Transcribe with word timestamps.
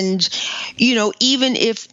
and 0.00 0.28
you 0.76 0.94
know 0.94 1.12
even 1.20 1.54
if 1.56 1.86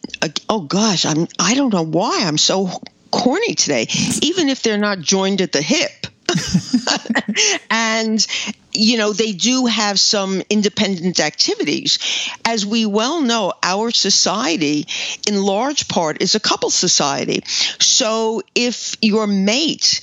oh 0.50 0.62
gosh 0.62 1.06
i'm 1.06 1.28
i 1.40 1.54
don't 1.54 1.74
know 1.74 1.86
why 1.86 2.24
i'm 2.24 2.38
so 2.38 2.70
corny 3.12 3.56
today. 3.56 3.88
Even 4.22 4.50
if 4.50 4.62
they're 4.62 4.78
not 4.78 5.00
joined 5.00 5.42
at 5.42 5.52
the 5.52 5.62
hip. 5.62 6.08
And 7.70 8.26
you 8.74 8.98
know 8.98 9.14
they 9.14 9.32
do 9.32 9.66
have 9.66 10.00
some 10.00 10.42
independent 10.50 11.20
activities. 11.20 12.00
As 12.44 12.66
we 12.66 12.86
well 12.86 13.22
know 13.22 13.54
our 13.62 13.92
society 13.92 14.88
in 15.28 15.42
large 15.42 15.88
part 15.88 16.22
is 16.22 16.36
a 16.36 16.40
couple 16.40 16.70
society. 16.70 17.44
So 17.46 18.42
if 18.56 18.96
your 19.02 19.28
mate 19.28 20.02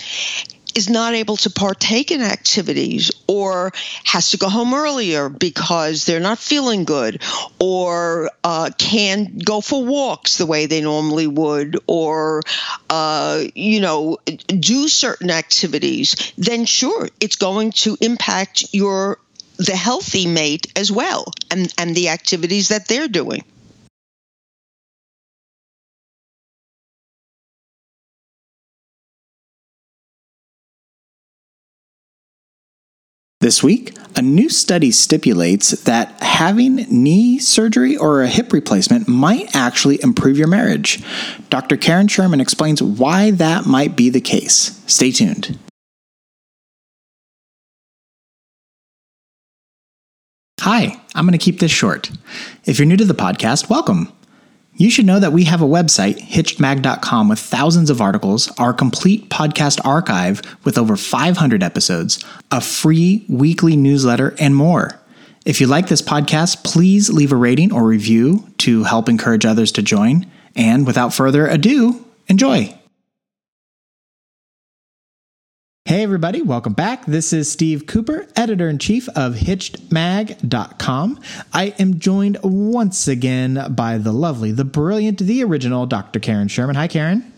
is 0.75 0.89
not 0.89 1.15
able 1.15 1.37
to 1.39 1.51
partake 1.51 2.11
in 2.11 2.21
activities 2.21 3.11
or 3.27 3.73
has 4.05 4.31
to 4.31 4.37
go 4.37 4.49
home 4.49 4.75
earlier 4.75 5.29
because 5.29 6.05
they're 6.05 6.21
not 6.21 6.39
feeling 6.39 6.85
good 6.85 7.23
or 7.59 8.31
uh, 8.43 8.71
can't 8.77 9.45
go 9.45 9.61
for 9.61 9.85
walks 9.85 10.37
the 10.39 10.47
way 10.47 10.67
they 10.67 10.81
normally 10.81 11.27
would 11.27 11.79
or 11.87 12.43
uh, 12.91 13.43
you 13.55 13.81
know 13.81 14.19
do 14.47 14.89
certain 14.89 15.31
activities 15.31 16.33
then 16.37 16.65
sure 16.65 17.09
it's 17.21 17.37
going 17.37 17.71
to 17.71 17.97
impact 18.01 18.65
your 18.73 19.19
the 19.57 19.77
healthy 19.77 20.27
mate 20.27 20.73
as 20.77 20.91
well 20.91 21.25
and 21.51 21.73
and 21.79 21.95
the 21.95 22.09
activities 22.09 22.69
that 22.69 22.89
they're 22.89 23.09
doing 23.09 23.43
This 33.45 33.63
week, 33.63 33.95
a 34.17 34.23
new 34.23 34.49
study 34.49 34.91
stipulates 34.91 35.73
that 35.83 36.19
having 36.23 36.77
knee 36.77 37.39
surgery 37.39 37.95
or 37.95 38.23
a 38.23 38.27
hip 38.27 38.55
replacement 38.55 39.07
might 39.07 39.55
actually 39.55 40.03
improve 40.03 40.39
your 40.39 40.49
marriage. 40.49 41.03
Dr. 41.51 41.77
Karen 41.77 42.09
Sherman 42.09 42.41
explains 42.41 42.83
why 42.83 43.33
that 43.33 43.67
might 43.67 43.97
be 43.97 44.09
the 44.09 44.23
case. 44.23 44.83
Stay 44.87 45.11
tuned. 45.11 45.59
Hi, 50.61 50.99
I'm 51.15 51.27
going 51.27 51.33
to 51.33 51.45
keep 51.45 51.61
this 51.61 51.71
short. 51.71 52.11
If 52.65 52.79
you're 52.79 52.89
new 52.89 52.97
to 52.97 53.05
the 53.05 53.13
podcast, 53.13 53.69
welcome. 53.69 54.11
You 54.77 54.91
should 54.91 55.07
know 55.07 55.21
that 55.21 55.33
we 55.33 55.45
have 55.45 55.63
a 55.63 55.67
website, 55.67 56.19
hitchedmag.com, 56.19 57.29
with 57.29 57.39
thousands 57.39 57.91
of 57.91 58.01
articles, 58.01 58.51
our 58.59 58.73
complete 58.73 59.31
podcast 59.31 59.81
archive 59.85 60.43
with 60.65 60.77
over 60.77 60.97
500 60.97 61.63
episodes, 61.63 62.25
a 62.51 62.61
free 62.61 63.25
weekly 63.29 63.77
newsletter, 63.77 64.35
and 64.41 64.57
more. 64.57 65.01
If 65.45 65.61
you 65.61 65.69
like 65.69 65.87
this 65.87 66.03
podcast, 66.03 66.65
please 66.65 67.09
leave 67.09 67.31
a 67.31 67.37
rating 67.37 67.73
or 67.73 67.85
review 67.85 68.49
to 68.59 68.83
help 68.83 69.09
encourage 69.09 69.45
others 69.45 69.71
to 69.73 69.83
join. 69.83 70.27
And 70.57 70.87
without 70.87 71.15
further 71.15 71.47
ado, 71.47 72.05
enjoy. 72.27 72.77
Hey, 75.87 76.03
everybody, 76.03 76.41
welcome 76.41 76.73
back. 76.73 77.05
This 77.05 77.35
is 77.35 77.53
Steve 77.53 77.87
Cooper, 77.87 78.27
editor 78.37 78.71
in 78.71 78.79
chief 78.79 79.07
of 79.11 79.35
HitchedMag.com. 79.35 81.21
I 81.53 81.75
am 81.79 81.99
joined 81.99 82.39
once 82.43 83.07
again 83.07 83.67
by 83.75 83.99
the 83.99 84.11
lovely, 84.11 84.51
the 84.51 84.65
brilliant, 84.65 85.19
the 85.19 85.45
original 85.45 85.85
Dr. 85.85 86.21
Karen 86.21 86.49
Sherman. 86.49 86.77
Hi, 86.77 86.89
Karen. 86.89 87.31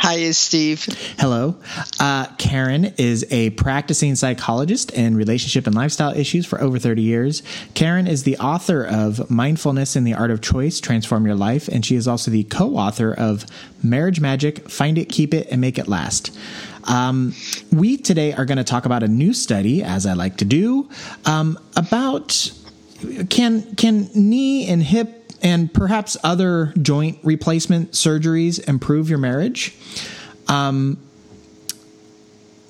Hi, 0.00 0.30
Steve. 0.32 0.84
Hello. 1.18 1.56
Uh, 2.00 2.26
Karen 2.38 2.92
is 2.98 3.24
a 3.30 3.50
practicing 3.50 4.16
psychologist 4.16 4.90
in 4.90 5.16
relationship 5.16 5.68
and 5.68 5.76
lifestyle 5.76 6.10
issues 6.10 6.44
for 6.44 6.60
over 6.60 6.80
30 6.80 7.02
years. 7.02 7.44
Karen 7.74 8.08
is 8.08 8.24
the 8.24 8.36
author 8.38 8.84
of 8.84 9.30
Mindfulness 9.30 9.94
and 9.94 10.04
the 10.04 10.14
Art 10.14 10.32
of 10.32 10.40
Choice 10.40 10.80
Transform 10.80 11.24
Your 11.24 11.36
Life, 11.36 11.68
and 11.68 11.86
she 11.86 11.94
is 11.94 12.08
also 12.08 12.32
the 12.32 12.42
co 12.44 12.76
author 12.76 13.14
of 13.14 13.46
Marriage 13.80 14.20
Magic 14.20 14.68
Find 14.68 14.98
It, 14.98 15.08
Keep 15.08 15.32
It, 15.32 15.46
and 15.52 15.60
Make 15.60 15.78
It 15.78 15.86
Last. 15.86 16.36
Um, 16.86 17.34
we 17.72 17.96
today 17.96 18.32
are 18.32 18.44
going 18.44 18.58
to 18.58 18.64
talk 18.64 18.84
about 18.84 19.02
a 19.02 19.08
new 19.08 19.32
study, 19.32 19.82
as 19.82 20.06
I 20.06 20.12
like 20.14 20.38
to 20.38 20.44
do, 20.44 20.88
um, 21.24 21.58
about 21.76 22.52
can 23.28 23.74
can 23.74 24.08
knee 24.14 24.68
and 24.68 24.82
hip 24.82 25.32
and 25.42 25.72
perhaps 25.72 26.16
other 26.24 26.72
joint 26.80 27.18
replacement 27.22 27.92
surgeries 27.92 28.66
improve 28.68 29.08
your 29.08 29.18
marriage. 29.18 29.74
Um, 30.48 30.98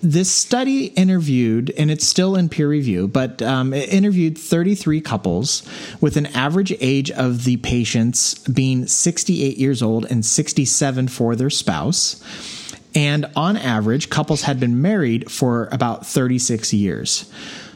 this 0.03 0.31
study 0.31 0.87
interviewed, 0.87 1.73
and 1.77 1.91
it's 1.91 2.07
still 2.07 2.37
in 2.37 2.49
peer 2.49 2.69
review, 2.69 3.09
but 3.09 3.43
um, 3.43 3.73
it 3.73 3.93
interviewed 3.93 4.39
33 4.39 5.01
couples 5.01 5.63
with 6.01 6.17
an 6.17 6.27
average 6.27 6.73
age 6.81 7.11
of 7.11 7.45
the 7.45 7.57
patients 7.57 8.35
being 8.47 8.87
68 8.87 9.57
years 9.57 9.83
old 9.83 10.05
and 10.05 10.25
67 10.25 11.09
for 11.09 11.35
their 11.35 11.51
spouse. 11.51 12.23
And 12.97 13.27
on 13.37 13.59
average, 13.59 14.09
couples 14.09 14.43
had 14.43 14.59
been 14.59 14.81
married 14.81 15.31
for 15.31 15.69
about 15.71 16.07
36 16.07 16.73
years. 16.73 17.31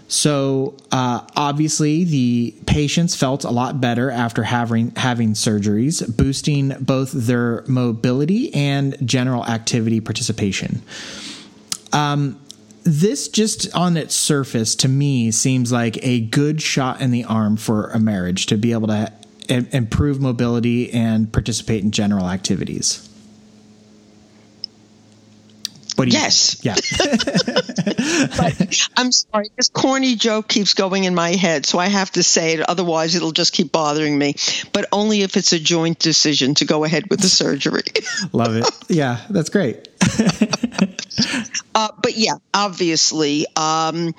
So 0.08 0.76
uh, 0.90 1.24
obviously, 1.36 2.04
the 2.04 2.54
patients 2.66 3.14
felt 3.14 3.44
a 3.44 3.50
lot 3.50 3.80
better 3.80 4.10
after 4.10 4.42
having 4.42 4.92
having 4.96 5.34
surgeries, 5.34 6.16
boosting 6.16 6.70
both 6.80 7.12
their 7.12 7.62
mobility 7.68 8.52
and 8.52 8.96
general 9.06 9.44
activity 9.46 10.00
participation. 10.00 10.82
Um, 11.92 12.40
this 12.82 13.28
just 13.28 13.72
on 13.76 13.96
its 13.98 14.14
surface 14.14 14.74
to 14.76 14.88
me 14.88 15.30
seems 15.30 15.70
like 15.70 16.04
a 16.04 16.22
good 16.22 16.62
shot 16.62 17.00
in 17.00 17.10
the 17.10 17.24
arm 17.24 17.56
for 17.56 17.90
a 17.90 18.00
marriage 18.00 18.46
to 18.46 18.56
be 18.56 18.72
able 18.72 18.88
to 18.88 19.12
improve 19.48 20.20
mobility 20.20 20.90
and 20.92 21.30
participate 21.30 21.84
in 21.84 21.90
general 21.90 22.28
activities. 22.28 23.09
What 26.00 26.08
do 26.08 26.16
you 26.16 26.22
yes. 26.22 26.54
Think? 26.54 26.64
Yeah. 26.64 26.76
but 28.38 28.88
I'm 28.96 29.12
sorry, 29.12 29.50
this 29.54 29.68
corny 29.68 30.14
joke 30.16 30.48
keeps 30.48 30.72
going 30.72 31.04
in 31.04 31.14
my 31.14 31.32
head, 31.32 31.66
so 31.66 31.78
I 31.78 31.88
have 31.88 32.10
to 32.12 32.22
say 32.22 32.54
it. 32.54 32.60
Otherwise, 32.60 33.16
it'll 33.16 33.32
just 33.32 33.52
keep 33.52 33.70
bothering 33.70 34.16
me. 34.16 34.34
But 34.72 34.86
only 34.92 35.20
if 35.20 35.36
it's 35.36 35.52
a 35.52 35.60
joint 35.60 35.98
decision 35.98 36.54
to 36.54 36.64
go 36.64 36.84
ahead 36.84 37.10
with 37.10 37.20
the 37.20 37.28
surgery. 37.28 37.82
Love 38.32 38.56
it. 38.56 38.64
Yeah, 38.88 39.20
that's 39.28 39.50
great. 39.50 39.88
uh, 41.74 41.88
but 42.02 42.16
yeah, 42.16 42.36
obviously, 42.54 43.44
um, 43.54 44.14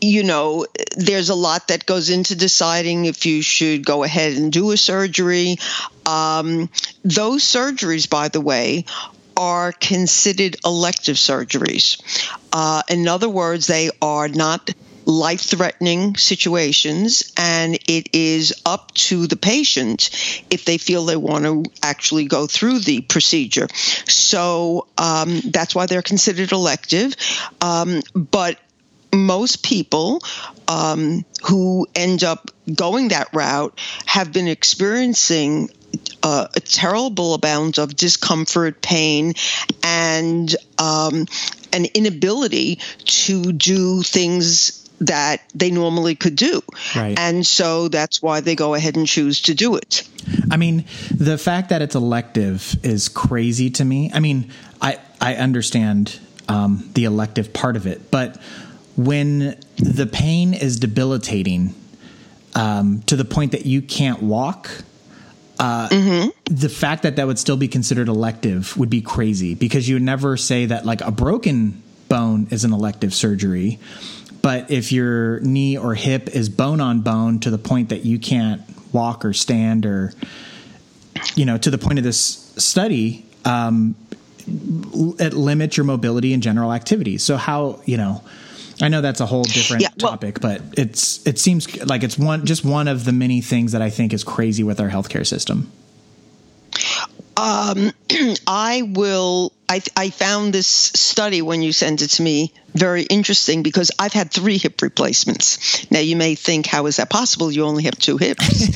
you 0.00 0.24
know, 0.24 0.66
there's 0.96 1.28
a 1.28 1.36
lot 1.36 1.68
that 1.68 1.86
goes 1.86 2.10
into 2.10 2.34
deciding 2.34 3.04
if 3.04 3.24
you 3.24 3.40
should 3.40 3.86
go 3.86 4.02
ahead 4.02 4.32
and 4.32 4.52
do 4.52 4.72
a 4.72 4.76
surgery. 4.76 5.58
Um, 6.06 6.70
those 7.04 7.44
surgeries, 7.44 8.10
by 8.10 8.26
the 8.26 8.40
way, 8.40 8.86
are 9.40 9.72
considered 9.72 10.54
elective 10.66 11.16
surgeries. 11.16 11.98
Uh, 12.52 12.82
in 12.90 13.08
other 13.08 13.28
words, 13.28 13.66
they 13.66 13.88
are 14.02 14.28
not 14.28 14.70
life 15.06 15.40
threatening 15.40 16.14
situations, 16.16 17.32
and 17.38 17.78
it 17.88 18.14
is 18.14 18.52
up 18.66 18.92
to 18.92 19.26
the 19.26 19.36
patient 19.36 20.10
if 20.50 20.66
they 20.66 20.76
feel 20.76 21.06
they 21.06 21.16
want 21.16 21.44
to 21.44 21.64
actually 21.82 22.26
go 22.26 22.46
through 22.46 22.80
the 22.80 23.00
procedure. 23.00 23.66
So 24.06 24.88
um, 24.98 25.40
that's 25.46 25.74
why 25.74 25.86
they're 25.86 26.02
considered 26.02 26.52
elective. 26.52 27.16
Um, 27.62 28.02
but 28.14 28.58
most 29.12 29.64
people 29.64 30.20
um, 30.68 31.24
who 31.48 31.86
end 31.94 32.24
up 32.24 32.50
going 32.72 33.08
that 33.08 33.28
route 33.32 33.80
have 34.04 34.32
been 34.32 34.48
experiencing 34.48 35.70
uh, 36.22 36.48
a 36.54 36.60
terrible 36.60 37.34
amount 37.34 37.78
of 37.78 37.96
discomfort, 37.96 38.82
pain, 38.82 39.34
and 39.82 40.54
um, 40.78 41.26
an 41.72 41.86
inability 41.94 42.78
to 43.04 43.52
do 43.52 44.02
things 44.02 44.76
that 45.00 45.42
they 45.54 45.70
normally 45.70 46.14
could 46.14 46.36
do. 46.36 46.60
Right. 46.94 47.18
And 47.18 47.46
so 47.46 47.88
that's 47.88 48.20
why 48.20 48.40
they 48.40 48.54
go 48.54 48.74
ahead 48.74 48.96
and 48.96 49.06
choose 49.06 49.40
to 49.42 49.54
do 49.54 49.76
it. 49.76 50.06
I 50.50 50.56
mean, 50.56 50.84
the 51.10 51.38
fact 51.38 51.70
that 51.70 51.80
it's 51.80 51.94
elective 51.94 52.76
is 52.84 53.08
crazy 53.08 53.70
to 53.70 53.84
me. 53.84 54.10
I 54.12 54.20
mean, 54.20 54.50
I, 54.80 54.98
I 55.20 55.36
understand 55.36 56.20
um, 56.48 56.90
the 56.94 57.04
elective 57.04 57.52
part 57.52 57.76
of 57.76 57.86
it, 57.86 58.10
but 58.10 58.36
when 58.96 59.58
the 59.76 60.06
pain 60.06 60.52
is 60.52 60.78
debilitating 60.78 61.74
um, 62.54 63.02
to 63.06 63.16
the 63.16 63.24
point 63.24 63.52
that 63.52 63.64
you 63.64 63.80
can't 63.80 64.22
walk, 64.22 64.70
mm-hmm. 65.60 66.30
the 66.54 66.68
fact 66.68 67.02
that 67.02 67.16
that 67.16 67.26
would 67.26 67.38
still 67.38 67.56
be 67.56 67.68
considered 67.68 68.08
elective 68.08 68.76
would 68.76 68.90
be 68.90 69.02
crazy 69.02 69.54
because 69.54 69.88
you 69.88 69.96
would 69.96 70.02
never 70.02 70.36
say 70.36 70.66
that 70.66 70.86
like 70.86 71.00
a 71.02 71.10
broken 71.10 71.82
bone 72.08 72.46
is 72.50 72.64
an 72.64 72.72
elective 72.72 73.14
surgery. 73.14 73.78
But 74.42 74.70
if 74.70 74.90
your 74.90 75.40
knee 75.40 75.76
or 75.76 75.94
hip 75.94 76.28
is 76.28 76.48
bone 76.48 76.80
on 76.80 77.02
bone 77.02 77.40
to 77.40 77.50
the 77.50 77.58
point 77.58 77.90
that 77.90 78.04
you 78.04 78.18
can't 78.18 78.62
walk 78.92 79.24
or 79.24 79.34
stand 79.34 79.84
or, 79.84 80.14
you 81.34 81.44
know, 81.44 81.58
to 81.58 81.70
the 81.70 81.78
point 81.78 81.98
of 81.98 82.04
this 82.04 82.18
study, 82.56 83.26
um, 83.44 83.94
it 84.46 85.34
limits 85.34 85.76
your 85.76 85.84
mobility 85.84 86.32
and 86.32 86.42
general 86.42 86.72
activity. 86.72 87.18
So 87.18 87.36
how, 87.36 87.80
you 87.84 87.98
know, 87.98 88.22
I 88.82 88.88
know 88.88 89.00
that's 89.00 89.20
a 89.20 89.26
whole 89.26 89.44
different 89.44 89.82
yeah, 89.82 89.90
well, 90.00 90.12
topic, 90.12 90.40
but 90.40 90.62
it's 90.76 91.26
it 91.26 91.38
seems 91.38 91.82
like 91.84 92.02
it's 92.02 92.18
one 92.18 92.46
just 92.46 92.64
one 92.64 92.88
of 92.88 93.04
the 93.04 93.12
many 93.12 93.40
things 93.40 93.72
that 93.72 93.82
I 93.82 93.90
think 93.90 94.12
is 94.12 94.24
crazy 94.24 94.62
with 94.62 94.80
our 94.80 94.88
healthcare 94.88 95.26
system. 95.26 95.70
Um, 97.36 97.92
I 98.46 98.82
will. 98.82 99.52
I, 99.68 99.80
I 99.96 100.10
found 100.10 100.52
this 100.52 100.66
study 100.66 101.42
when 101.42 101.62
you 101.62 101.72
sent 101.72 102.02
it 102.02 102.08
to 102.08 102.22
me 102.22 102.52
very 102.74 103.02
interesting 103.02 103.62
because 103.62 103.92
I've 103.98 104.12
had 104.12 104.30
three 104.32 104.58
hip 104.58 104.82
replacements. 104.82 105.90
Now 105.90 106.00
you 106.00 106.16
may 106.16 106.34
think, 106.34 106.66
how 106.66 106.86
is 106.86 106.96
that 106.96 107.08
possible? 107.08 107.52
You 107.52 107.64
only 107.64 107.84
have 107.84 107.96
two 107.96 108.16
hips, 108.16 108.68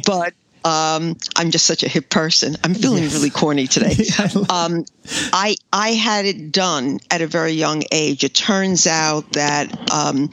but 0.06 0.34
um, 0.64 1.16
I'm 1.36 1.50
just 1.50 1.64
such 1.64 1.82
a 1.82 1.88
hip 1.88 2.08
person. 2.08 2.56
I'm 2.62 2.74
feeling 2.74 3.02
yes. 3.02 3.14
really 3.14 3.30
corny 3.30 3.66
today. 3.66 3.96
um, 4.50 4.84
I 5.32 5.56
I 5.72 5.90
had 5.90 6.26
it 6.26 6.52
done 6.52 7.00
at 7.10 7.22
a 7.22 7.26
very 7.26 7.52
young 7.52 7.82
age. 7.90 8.24
It 8.24 8.34
turns 8.34 8.86
out 8.86 9.32
that 9.32 9.90
um, 9.92 10.30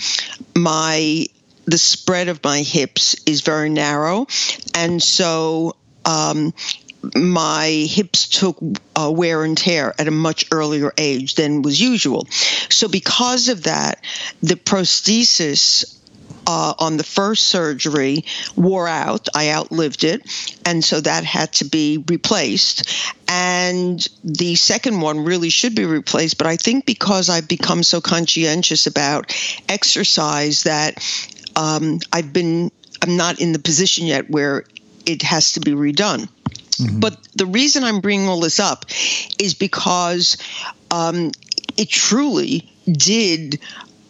my 0.55 1.25
the 1.65 1.77
spread 1.77 2.29
of 2.29 2.43
my 2.43 2.61
hips 2.61 3.15
is 3.25 3.41
very 3.41 3.69
narrow, 3.69 4.27
and 4.73 5.01
so 5.01 5.75
um, 6.05 6.53
my 7.15 7.67
hips 7.89 8.27
took 8.27 8.57
uh, 8.95 9.11
wear 9.11 9.43
and 9.43 9.57
tear 9.57 9.93
at 9.97 10.07
a 10.07 10.11
much 10.11 10.45
earlier 10.51 10.93
age 10.97 11.35
than 11.35 11.61
was 11.61 11.79
usual. 11.79 12.27
So, 12.69 12.87
because 12.87 13.49
of 13.49 13.63
that, 13.63 14.03
the 14.41 14.55
prosthesis 14.55 15.99
uh, 16.50 16.74
on 16.80 16.98
the 16.98 17.04
first 17.04 17.44
surgery 17.44 18.25
wore 18.56 18.88
out. 18.88 19.28
I 19.36 19.51
outlived 19.51 20.04
it. 20.04 20.24
And 20.66 20.84
so 20.84 21.00
that 21.00 21.24
had 21.24 21.54
to 21.54 21.66
be 21.66 22.04
replaced. 22.07 22.92
And 23.28 24.04
the 24.24 24.56
second 24.56 25.00
one 25.00 25.25
really 25.25 25.51
should 25.51 25.75
be 25.75 25.86
replaced. 25.86 26.40
But 26.40 26.48
I 26.48 26.56
think 26.56 26.88
because 26.88 27.30
I've 27.30 27.48
become 27.48 27.84
so 27.84 28.01
conscientious 28.01 28.88
about 28.88 29.31
exercise 29.69 30.63
that 30.63 31.06
um, 31.56 32.00
I've 32.12 32.34
been, 32.34 32.72
I'm 33.04 33.16
not 33.16 33.40
in 33.40 33.51
the 33.51 33.60
position 33.60 34.07
yet 34.07 34.28
where 34.28 34.63
it 35.06 35.22
has 35.22 35.54
to 35.54 35.60
be 35.60 35.74
redone. 35.74 36.30
Mm-hmm. 36.80 37.00
But 37.00 37.22
the 37.36 37.46
reason 37.46 37.84
I'm 37.84 38.01
bringing 38.01 38.28
all 38.28 38.40
this 38.40 38.60
up 38.60 38.86
is 39.38 39.54
because 39.54 40.38
um, 40.90 41.30
it 41.78 41.90
truly 41.90 42.74
did 42.92 43.60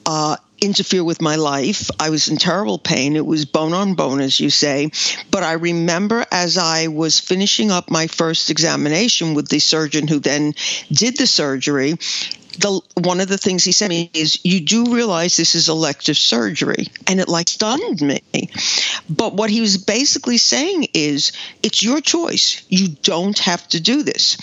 uh, 0.05 0.37
interfere 0.61 1.03
with 1.03 1.21
my 1.21 1.35
life. 1.35 1.89
I 1.99 2.09
was 2.09 2.27
in 2.27 2.37
terrible 2.37 2.77
pain. 2.77 3.15
It 3.15 3.25
was 3.25 3.45
bone 3.45 3.73
on 3.73 3.95
bone, 3.95 4.21
as 4.21 4.39
you 4.39 4.49
say. 4.49 4.91
But 5.31 5.43
I 5.43 5.53
remember 5.53 6.25
as 6.31 6.57
I 6.57 6.87
was 6.87 7.19
finishing 7.19 7.71
up 7.71 7.89
my 7.89 8.07
first 8.07 8.49
examination 8.49 9.33
with 9.33 9.47
the 9.47 9.59
surgeon 9.59 10.07
who 10.07 10.19
then 10.19 10.53
did 10.91 11.17
the 11.17 11.27
surgery, 11.27 11.95
the 12.59 12.81
one 12.95 13.21
of 13.21 13.29
the 13.29 13.37
things 13.37 13.63
he 13.63 13.71
said 13.71 13.87
to 13.87 13.89
me 13.89 14.11
is, 14.13 14.39
"You 14.43 14.59
do 14.59 14.93
realize 14.93 15.37
this 15.37 15.55
is 15.55 15.69
elective 15.69 16.17
surgery," 16.17 16.87
and 17.07 17.19
it 17.19 17.29
like 17.29 17.47
stunned 17.47 18.01
me. 18.01 18.21
But 19.09 19.33
what 19.33 19.49
he 19.49 19.61
was 19.61 19.77
basically 19.77 20.37
saying 20.37 20.89
is, 20.93 21.31
"It's 21.63 21.81
your 21.81 22.01
choice. 22.01 22.61
You 22.67 22.89
don't 22.89 23.39
have 23.39 23.67
to 23.69 23.79
do 23.79 24.03
this. 24.03 24.37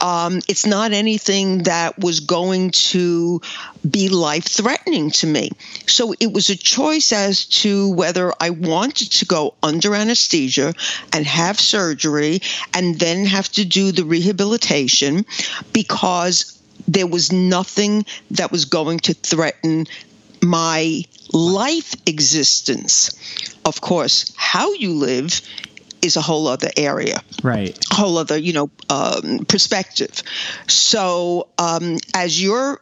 Um, 0.00 0.40
it's 0.48 0.64
not 0.64 0.92
anything 0.92 1.64
that 1.64 1.98
was 1.98 2.20
going 2.20 2.70
to 2.92 3.42
be 3.88 4.08
life 4.08 4.44
threatening 4.44 5.10
to 5.10 5.26
me. 5.26 5.50
So 5.86 6.14
it 6.18 6.32
was 6.32 6.48
a 6.48 6.56
choice 6.56 7.12
as 7.12 7.44
to 7.62 7.90
whether 7.90 8.32
I 8.40 8.50
wanted 8.50 9.12
to 9.12 9.26
go 9.26 9.54
under 9.62 9.94
anesthesia 9.94 10.74
and 11.12 11.26
have 11.26 11.60
surgery 11.60 12.40
and 12.72 12.98
then 12.98 13.26
have 13.26 13.50
to 13.52 13.64
do 13.64 13.92
the 13.92 14.04
rehabilitation 14.04 15.26
because." 15.72 16.56
There 16.92 17.06
was 17.06 17.30
nothing 17.30 18.04
that 18.32 18.50
was 18.50 18.64
going 18.64 18.98
to 18.98 19.14
threaten 19.14 19.86
my 20.42 21.04
life 21.32 21.94
existence. 22.06 23.10
Of 23.64 23.80
course, 23.80 24.32
how 24.36 24.72
you 24.72 24.94
live 24.94 25.40
is 26.02 26.16
a 26.16 26.20
whole 26.20 26.48
other 26.48 26.70
area, 26.76 27.22
right? 27.42 27.78
A 27.90 27.94
whole 27.94 28.18
other, 28.18 28.36
you 28.36 28.52
know, 28.52 28.70
um, 28.88 29.44
perspective. 29.46 30.22
So, 30.66 31.48
um, 31.58 31.98
as 32.14 32.42
you're 32.42 32.80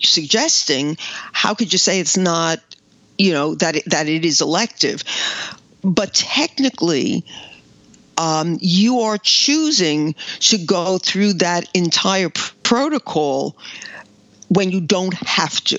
suggesting, 0.00 0.98
how 1.32 1.54
could 1.54 1.72
you 1.72 1.78
say 1.78 2.00
it's 2.00 2.16
not, 2.16 2.60
you 3.16 3.32
know, 3.32 3.54
that 3.56 3.76
it, 3.76 3.84
that 3.86 4.08
it 4.08 4.24
is 4.24 4.40
elective? 4.40 5.04
But 5.82 6.12
technically, 6.12 7.24
um, 8.18 8.58
you 8.60 9.00
are 9.00 9.16
choosing 9.16 10.14
to 10.40 10.58
go 10.58 10.98
through 10.98 11.34
that 11.34 11.70
entire 11.72 12.28
pr- 12.28 12.52
protocol 12.68 13.56
when 14.48 14.70
you 14.70 14.80
don't 14.80 15.14
have 15.14 15.58
to. 15.64 15.78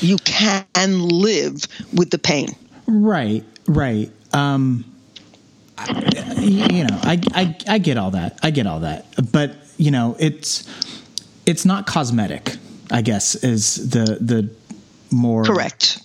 You 0.00 0.16
can 0.18 1.00
live 1.00 1.66
with 1.92 2.10
the 2.10 2.18
pain. 2.18 2.48
Right, 2.88 3.44
right. 3.68 4.10
Um, 4.32 4.84
you 6.38 6.84
know, 6.84 6.98
I, 7.02 7.20
I, 7.32 7.56
I 7.68 7.78
get 7.78 7.98
all 7.98 8.10
that. 8.12 8.40
I 8.42 8.50
get 8.50 8.66
all 8.66 8.80
that. 8.80 9.06
But, 9.30 9.54
you 9.76 9.92
know, 9.92 10.16
it's, 10.18 10.68
it's 11.46 11.64
not 11.64 11.86
cosmetic, 11.86 12.56
I 12.90 13.02
guess, 13.02 13.36
is 13.36 13.90
the, 13.90 14.18
the 14.20 14.50
more 15.12 15.44
correct 15.44 16.02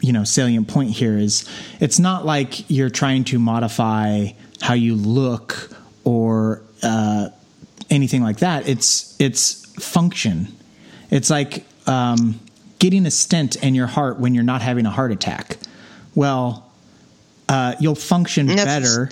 you 0.00 0.12
know 0.12 0.24
salient 0.24 0.66
point 0.66 0.90
here 0.90 1.16
is 1.16 1.48
it's 1.78 2.00
not 2.00 2.26
like 2.26 2.68
you're 2.68 2.90
trying 2.90 3.22
to 3.22 3.38
modify 3.38 4.26
how 4.60 4.74
you 4.74 4.96
look 4.96 5.70
or 6.02 6.62
uh, 6.82 7.28
anything 7.90 8.22
like 8.22 8.38
that. 8.38 8.68
It's 8.68 9.20
it's 9.20 9.64
function. 9.82 10.48
It's 11.10 11.30
like 11.30 11.64
um, 11.86 12.40
getting 12.78 13.06
a 13.06 13.10
stent 13.10 13.56
in 13.56 13.74
your 13.74 13.86
heart 13.86 14.18
when 14.18 14.34
you're 14.34 14.44
not 14.44 14.62
having 14.62 14.86
a 14.86 14.90
heart 14.90 15.12
attack. 15.12 15.58
Well, 16.14 16.70
uh, 17.48 17.74
you'll 17.80 17.94
function 17.94 18.46
That's, 18.46 18.64
better. 18.64 19.10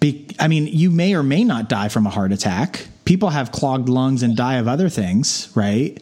Be, 0.00 0.28
I 0.38 0.48
mean, 0.48 0.66
you 0.66 0.90
may 0.90 1.14
or 1.14 1.22
may 1.22 1.44
not 1.44 1.68
die 1.68 1.88
from 1.88 2.06
a 2.06 2.10
heart 2.10 2.32
attack. 2.32 2.86
People 3.04 3.30
have 3.30 3.50
clogged 3.52 3.88
lungs 3.88 4.22
and 4.22 4.36
die 4.36 4.56
of 4.56 4.68
other 4.68 4.88
things, 4.88 5.50
right? 5.54 6.00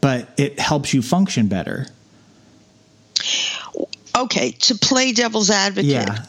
But 0.00 0.28
it 0.36 0.58
helps 0.58 0.94
you 0.94 1.02
function 1.02 1.48
better. 1.48 1.86
Okay, 4.16 4.52
to 4.52 4.76
play 4.76 5.12
devil's 5.12 5.50
advocate. 5.50 5.90
Yeah. 5.90 6.24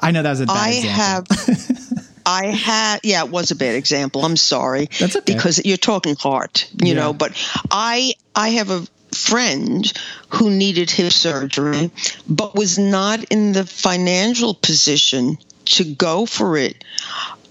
I 0.00 0.10
know 0.10 0.22
that 0.22 0.30
was 0.30 0.40
a 0.40 0.46
bad 0.46 0.56
I 0.56 0.70
example. 0.72 1.36
have 1.36 2.01
I 2.24 2.46
had 2.46 3.00
yeah, 3.02 3.24
it 3.24 3.30
was 3.30 3.50
a 3.50 3.56
bad 3.56 3.74
example. 3.74 4.24
I'm 4.24 4.36
sorry. 4.36 4.88
That's 4.98 5.16
okay. 5.16 5.34
Because 5.34 5.64
you're 5.64 5.76
talking 5.76 6.16
heart, 6.16 6.68
you 6.82 6.88
yeah. 6.88 6.94
know, 6.94 7.12
but 7.12 7.32
I 7.70 8.14
I 8.34 8.50
have 8.50 8.70
a 8.70 8.86
friend 9.14 9.92
who 10.30 10.50
needed 10.50 10.90
hip 10.90 11.12
surgery 11.12 11.90
but 12.26 12.54
was 12.54 12.78
not 12.78 13.22
in 13.24 13.52
the 13.52 13.66
financial 13.66 14.54
position 14.54 15.36
to 15.66 15.84
go 15.84 16.24
for 16.24 16.56
it 16.56 16.82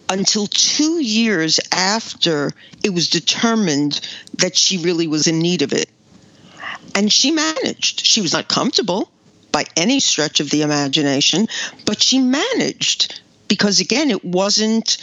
until 0.10 0.48
2 0.48 1.00
years 1.02 1.60
after 1.72 2.52
it 2.84 2.90
was 2.94 3.10
determined 3.10 4.02
that 4.40 4.58
she 4.58 4.80
really 4.80 5.08
was 5.08 5.28
in 5.28 5.40
need 5.40 5.62
of 5.62 5.72
it. 5.72 5.90
And 6.96 7.14
she 7.14 7.32
managed. 7.32 8.06
She 8.06 8.22
was 8.22 8.34
not 8.34 8.50
comfortable 8.50 9.10
by 9.52 9.66
any 9.78 10.00
stretch 10.00 10.40
of 10.40 10.50
the 10.50 10.64
imagination, 10.64 11.48
but 11.86 12.02
she 12.02 12.20
managed 12.20 13.22
because, 13.52 13.82
again, 13.82 14.12
it 14.12 14.24
wasn't 14.24 14.96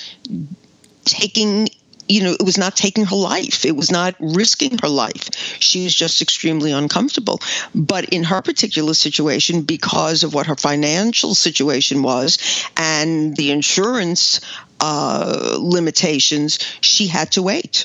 taking 1.04 1.68
you 2.08 2.22
know, 2.22 2.32
it 2.32 2.42
was 2.42 2.56
not 2.56 2.74
taking 2.74 3.04
her 3.04 3.14
life. 3.14 3.66
It 3.66 3.76
was 3.76 3.90
not 3.90 4.14
risking 4.18 4.78
her 4.78 4.88
life. 4.88 5.28
She 5.60 5.84
was 5.84 5.94
just 5.94 6.22
extremely 6.22 6.72
uncomfortable. 6.72 7.42
But 7.74 8.06
in 8.06 8.24
her 8.24 8.40
particular 8.40 8.94
situation, 8.94 9.60
because 9.60 10.24
of 10.24 10.32
what 10.32 10.46
her 10.46 10.56
financial 10.56 11.34
situation 11.34 12.02
was 12.02 12.38
and 12.78 13.36
the 13.36 13.50
insurance 13.50 14.40
uh, 14.80 15.58
limitations, 15.60 16.58
she 16.80 17.08
had 17.08 17.32
to 17.32 17.42
wait. 17.42 17.84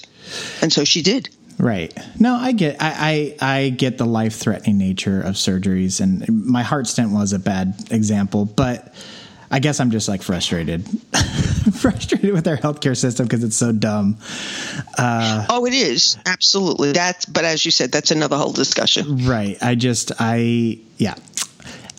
And 0.61 0.71
so 0.71 0.85
she 0.85 1.01
did. 1.01 1.27
Right. 1.59 1.93
No, 2.17 2.35
I 2.35 2.53
get 2.53 2.77
I, 2.79 3.35
I, 3.41 3.57
I 3.57 3.69
get 3.71 3.97
the 3.97 4.05
life 4.05 4.35
threatening 4.35 4.77
nature 4.77 5.19
of 5.19 5.35
surgeries 5.35 5.99
and 5.99 6.45
my 6.45 6.63
heart 6.63 6.87
stent 6.87 7.11
was 7.11 7.33
a 7.33 7.39
bad 7.39 7.75
example, 7.91 8.45
but 8.45 8.93
I 9.53 9.59
guess 9.59 9.79
I'm 9.79 9.91
just 9.91 10.09
like 10.09 10.23
frustrated. 10.23 10.83
frustrated 11.75 12.33
with 12.33 12.47
our 12.47 12.57
healthcare 12.57 12.97
system 12.97 13.27
because 13.27 13.43
it's 13.43 13.55
so 13.55 13.71
dumb. 13.71 14.17
Uh, 14.97 15.45
oh, 15.47 15.67
it 15.67 15.75
is. 15.75 16.17
Absolutely. 16.25 16.91
That's 16.91 17.27
but 17.27 17.45
as 17.45 17.63
you 17.63 17.69
said, 17.69 17.91
that's 17.91 18.09
another 18.09 18.35
whole 18.35 18.51
discussion. 18.51 19.27
Right. 19.27 19.55
I 19.61 19.75
just 19.75 20.11
I 20.19 20.79
yeah. 20.97 21.13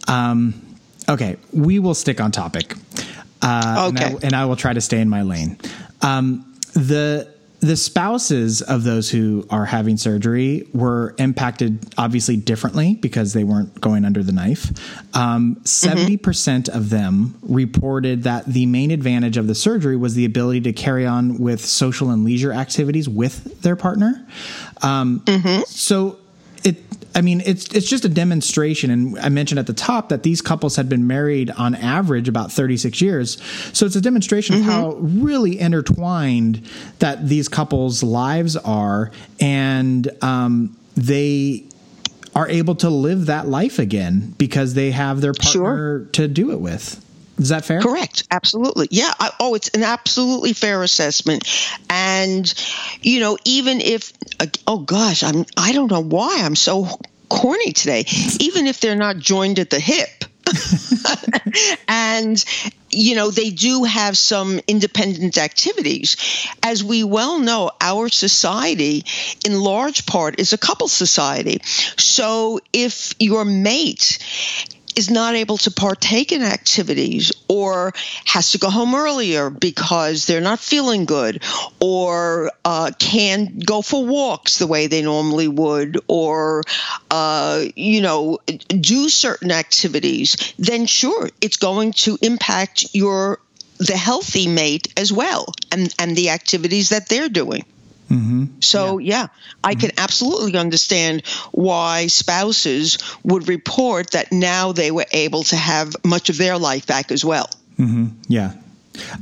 Um 0.09 0.61
okay, 1.09 1.37
we 1.53 1.79
will 1.79 1.95
stick 1.95 2.21
on 2.21 2.33
topic. 2.33 2.75
Uh, 3.41 3.93
okay. 3.95 4.07
And 4.07 4.17
I, 4.17 4.27
and 4.27 4.35
I 4.35 4.47
will 4.47 4.57
try 4.57 4.73
to 4.73 4.81
stay 4.81 5.01
in 5.01 5.09
my 5.09 5.23
lane. 5.23 5.57
Um, 6.03 6.59
the 6.73 7.33
the 7.65 7.77
spouses 7.77 8.61
of 8.61 8.85
those 8.85 9.11
who 9.11 9.47
are 9.49 9.65
having 9.65 9.97
surgery 9.97 10.69
were 10.75 11.15
impacted 11.19 11.95
obviously 11.97 12.37
differently 12.37 12.95
because 12.97 13.33
they 13.33 13.45
weren't 13.45 13.81
going 13.81 14.05
under 14.05 14.23
the 14.23 14.33
knife. 14.33 14.71
Um, 15.17 15.57
70% 15.63 16.19
mm-hmm. 16.19 16.77
of 16.77 16.91
them 16.91 17.39
reported 17.43 18.25
that 18.25 18.45
the 18.45 18.67
main 18.67 18.91
advantage 18.91 19.37
of 19.37 19.47
the 19.47 19.55
surgery 19.55 19.97
was 19.97 20.15
the 20.15 20.27
ability 20.27 20.61
to 20.63 20.73
carry 20.73 21.07
on 21.07 21.39
with 21.39 21.65
social 21.65 22.11
and 22.11 22.25
leisure 22.25 22.53
activities 22.53 23.09
with 23.09 23.63
their 23.63 23.77
partner. 23.77 24.27
Um, 24.83 25.21
mm-hmm. 25.21 25.63
So 25.67 26.19
it 26.65 26.77
I 27.15 27.21
mean, 27.21 27.43
it's 27.45 27.67
it's 27.75 27.89
just 27.89 28.05
a 28.05 28.09
demonstration, 28.09 28.91
and 28.91 29.19
I 29.19 29.29
mentioned 29.29 29.59
at 29.59 29.67
the 29.67 29.73
top 29.73 30.09
that 30.09 30.23
these 30.23 30.43
couples 30.43 30.77
had 30.77 30.89
been 30.89 31.07
married 31.07 31.51
on 31.51 31.75
average 31.75 32.29
about 32.29 32.51
36 32.51 33.01
years. 33.01 33.41
So 33.73 33.87
it's 33.87 33.97
a 33.97 34.01
demonstration 34.01 34.57
mm-hmm. 34.57 34.69
of 34.69 34.75
how 34.75 34.93
really 34.95 35.59
intertwined 35.59 36.67
that 36.99 37.29
these 37.29 37.49
couples' 37.49 38.03
lives 38.03 38.57
are, 38.57 39.13
and 39.41 40.11
um, 40.23 40.77
they 40.97 41.65
are 42.35 42.49
able 42.49 42.75
to 42.75 42.91
live 42.91 43.27
that 43.27 43.47
life 43.47 43.79
again 43.79 44.35
because 44.39 44.75
they 44.75 44.91
have 44.91 45.21
their 45.21 45.35
partner 45.35 46.01
sure. 46.01 46.05
to 46.13 46.29
do 46.29 46.51
it 46.51 46.61
with. 46.61 47.04
Is 47.39 47.49
that 47.49 47.65
fair? 47.65 47.81
Correct. 47.81 48.25
Absolutely. 48.31 48.89
Yeah. 48.91 49.13
I, 49.19 49.31
oh, 49.41 49.55
it's 49.55 49.69
an 49.71 49.83
absolutely 49.83 50.53
fair 50.53 50.83
assessment. 50.83 51.49
And, 51.91 52.53
you 53.03 53.21
know, 53.21 53.39
even 53.45 53.81
if, 53.81 54.13
uh, 54.41 54.47
oh 54.67 54.79
gosh, 54.79 55.23
I'm, 55.23 55.45
I 55.57 55.73
don't 55.73 55.91
know 55.91 56.03
why 56.03 56.43
I'm 56.43 56.57
so 56.57 56.87
corny 57.29 57.73
today. 57.73 58.05
Even 58.41 58.67
if 58.67 58.81
they're 58.81 58.97
not 58.97 59.19
joined 59.19 59.59
at 59.59 59.71
the 59.71 59.81
hip, 59.81 60.25
and 61.89 62.45
you 62.91 63.15
know 63.15 63.31
they 63.31 63.51
do 63.51 63.85
have 63.85 64.17
some 64.17 64.61
independent 64.69 65.39
activities 65.39 66.17
as 66.63 66.85
we 66.85 67.03
well 67.03 67.39
know 67.39 67.71
our 67.81 68.09
society 68.09 69.05
in 69.45 69.59
large 69.59 70.05
part 70.07 70.39
is 70.39 70.53
a 70.53 70.59
couple 70.59 70.87
society 70.87 71.61
so 71.65 72.61
if 72.73 73.15
your 73.19 73.45
mate 73.45 74.19
is 74.97 75.11
not 75.11 75.35
able 75.35 75.59
to 75.59 75.71
partake 75.71 76.33
in 76.33 76.43
activities 76.43 77.33
or 77.49 77.93
has 78.25 78.53
to 78.53 78.59
go 78.59 78.71
home 78.71 78.95
earlier 78.95 79.51
because 79.51 80.27
they're 80.27 80.41
not 80.41 80.61
feeling 80.61 81.05
good 81.05 81.43
or 81.81 82.51
uh, 82.65 82.91
can't 82.99 83.65
go 83.65 83.83
for 83.83 84.05
walks 84.05 84.59
the 84.59 84.67
way 84.67 84.87
they 84.87 85.03
normally 85.03 85.49
would 85.49 85.99
or 86.09 86.63
uh, 87.11 87.65
you 87.77 88.01
know 88.01 88.39
do 88.69 89.09
certain 89.09 89.51
activities 89.51 90.55
then 90.59 90.87
sure 90.87 91.31
it's 91.41 91.57
going 91.57 91.93
to 91.93 92.19
impact 92.23 92.87
your 92.95 93.39
the 93.79 93.97
healthy 93.97 94.47
mate 94.47 94.93
as 94.97 95.13
well 95.13 95.47
and 95.73 95.93
and 95.99 96.17
the 96.17 96.31
activities 96.31 96.91
that 96.91 97.09
they're 97.09 97.29
doing 97.29 97.65
Mm-hmm. 98.15 98.45
So, 98.61 98.99
yeah, 98.99 99.23
yeah 99.23 99.27
I 99.63 99.73
mm-hmm. 99.73 99.81
can 99.81 99.91
absolutely 99.99 100.59
understand 100.59 101.27
why 101.53 102.07
spouses 102.07 102.99
would 103.23 103.49
report 103.49 104.11
that 104.13 104.33
now 104.33 104.73
they 104.73 104.91
were 104.91 105.07
able 105.13 105.43
to 105.45 105.57
have 105.57 105.95
much 106.05 106.31
of 106.31 106.39
their 106.39 106.59
life 106.59 106.87
back 106.87 107.11
as 107.11 107.25
well. 107.25 107.51
Mm-hmm. 107.79 108.07
Yeah. 108.29 108.53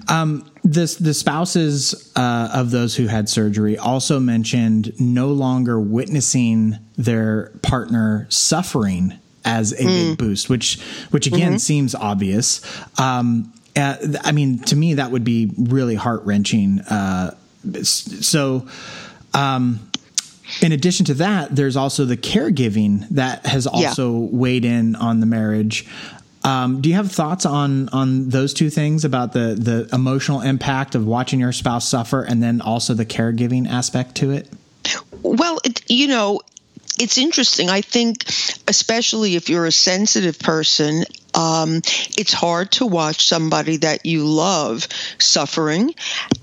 Um, 0.09 0.51
this, 0.63 0.97
the 0.97 1.15
spouses 1.15 2.13
uh, 2.15 2.51
of 2.53 2.71
those 2.71 2.95
who 2.95 3.07
had 3.07 3.29
surgery 3.29 3.79
also 3.79 4.21
mentioned 4.21 4.93
no 5.01 5.29
longer 5.29 5.81
witnessing 5.81 6.79
their 6.97 7.51
partner 7.63 8.27
suffering 8.29 9.19
as 9.45 9.73
a 9.73 9.77
mm. 9.77 9.87
big 9.87 10.19
boost, 10.19 10.49
which 10.49 10.81
which 11.11 11.27
again 11.27 11.53
mm-hmm. 11.53 11.57
seems 11.59 11.95
obvious. 11.95 12.61
Um, 13.01 13.53
uh, 13.75 13.97
I 14.23 14.33
mean, 14.33 14.59
to 14.65 14.77
me, 14.77 14.95
that 14.95 15.11
would 15.11 15.25
be 15.25 15.51
really 15.57 15.95
heart 15.95 16.23
wrenching. 16.25 16.81
Uh, 16.81 17.35
so 17.85 18.67
um, 19.35 19.91
in 20.61 20.73
addition 20.73 21.07
to 21.07 21.15
that, 21.15 21.55
there's 21.55 21.77
also 21.77 22.05
the 22.05 22.17
caregiving 22.17 23.09
that 23.11 23.47
has 23.47 23.67
also 23.67 24.21
yeah. 24.21 24.29
weighed 24.31 24.65
in 24.65 24.97
on 24.97 25.21
the 25.21 25.27
marriage. 25.27 25.87
Um, 26.45 26.81
do 26.81 26.89
you 26.89 26.97
have 26.97 27.13
thoughts 27.13 27.47
on 27.47 27.89
on 27.91 28.29
those 28.29 28.53
two 28.53 28.69
things 28.69 29.05
about 29.05 29.33
the 29.33 29.55
the 29.59 29.89
emotional 29.95 30.41
impact 30.41 30.95
of 30.95 31.07
watching 31.07 31.39
your 31.39 31.53
spouse 31.53 31.89
suffer, 31.89 32.23
and 32.23 32.43
then 32.43 32.61
also 32.61 32.95
the 32.95 33.07
caregiving 33.07 33.69
aspect 33.69 34.17
to 34.17 34.33
it? 34.33 34.49
Well, 35.23 35.61
it, 35.65 35.89
you 35.89 36.09
know, 36.09 36.41
it's 36.99 37.17
interesting. 37.17 37.71
I 37.71 37.81
think, 37.81 38.25
especially 38.67 39.37
if 39.37 39.49
you're 39.49 39.67
a 39.67 39.73
sensitive 39.73 40.39
person, 40.41 41.05
um, 41.35 41.77
it's 42.19 42.33
hard 42.33 42.73
to 42.73 42.87
watch 42.87 43.27
somebody 43.27 43.79
that 43.79 44.07
you 44.07 44.25
love 44.25 44.87
suffering. 45.19 45.95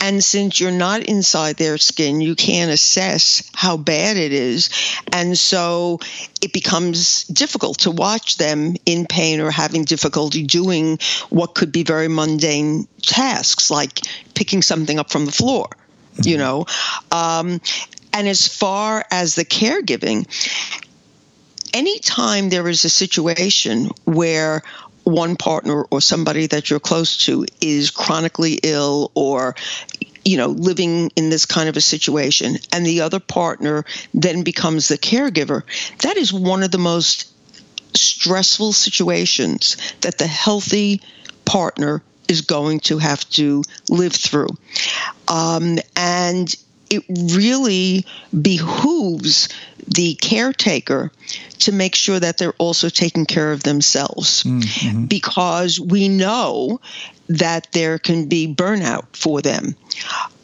And 0.02 0.24
since 0.24 0.60
you're 0.60 0.72
not 0.72 1.04
inside 1.04 1.58
their 1.58 1.78
skin, 1.78 2.22
you 2.22 2.36
can't 2.36 2.72
assess 2.72 3.50
how 3.54 3.78
bad 3.78 4.18
it 4.18 4.34
is. 4.34 4.70
And 5.14 5.38
so 5.38 6.00
it 6.42 6.54
becomes 6.54 7.26
difficult 7.26 7.80
to 7.80 7.92
watch 7.92 8.38
them 8.38 8.76
in 8.86 9.06
pain 9.06 9.40
or 9.40 9.52
having 9.52 9.84
difficulty 9.84 10.44
doing 10.44 11.00
what 11.30 11.56
could 11.56 11.72
be 11.72 11.84
very 11.84 12.08
mundane 12.08 12.88
tasks 13.02 13.70
like 13.70 14.00
picking 14.34 14.62
something 14.62 15.00
up 15.00 15.12
from 15.12 15.26
the 15.26 15.32
floor 15.32 15.68
you 16.24 16.38
know 16.38 16.66
um, 17.12 17.62
and 18.14 18.28
as 18.28 18.48
far 18.48 19.06
as 19.12 19.36
the 19.36 19.46
caregiving, 19.46 20.28
anytime 21.74 22.50
there 22.50 22.68
is 22.68 22.86
a 22.86 22.90
situation 22.90 23.90
where 24.06 24.64
one 25.04 25.36
partner 25.36 25.84
or 25.84 26.02
somebody 26.02 26.48
that 26.48 26.70
you're 26.70 26.80
close 26.80 27.26
to 27.26 27.46
is 27.62 27.92
chronically 27.92 28.60
ill 28.64 29.12
or 29.16 29.56
you 30.24 30.38
know 30.38 30.48
living 30.48 31.10
in 31.16 31.30
this 31.30 31.46
kind 31.46 31.70
of 31.70 31.78
a 31.78 31.82
situation 31.82 32.58
and 32.72 32.86
the 32.86 33.02
other 33.02 33.20
partner 33.20 33.86
then 34.14 34.44
becomes 34.44 34.88
the 34.88 34.98
caregiver 34.98 35.64
that 36.00 36.18
is 36.18 36.32
one 36.32 36.62
of 36.62 36.72
the 36.72 36.78
most 36.78 37.32
stressful 37.96 38.72
situations 38.74 39.78
that 40.02 40.18
the 40.18 40.28
healthy 40.28 41.02
partner 41.46 42.04
is 42.30 42.42
going 42.42 42.80
to 42.80 43.00
have 43.00 43.28
to 43.32 43.64
live 43.90 44.14
through. 44.14 44.50
Um, 45.28 45.80
and 45.96 46.56
it 46.90 47.04
really 47.10 48.06
behooves 48.40 49.50
the 49.88 50.16
caretaker 50.16 51.12
to 51.60 51.72
make 51.72 51.96
sure 51.96 52.20
that 52.20 52.38
they're 52.38 52.54
also 52.54 52.90
taking 52.90 53.26
care 53.26 53.52
of 53.52 53.64
themselves 53.64 54.44
mm-hmm. 54.44 55.06
because 55.06 55.80
we 55.80 56.08
know 56.10 56.80
that 57.28 57.72
there 57.72 58.00
can 58.00 58.28
be 58.28 58.54
burnout 58.54 59.06
for 59.16 59.42
them. 59.42 59.76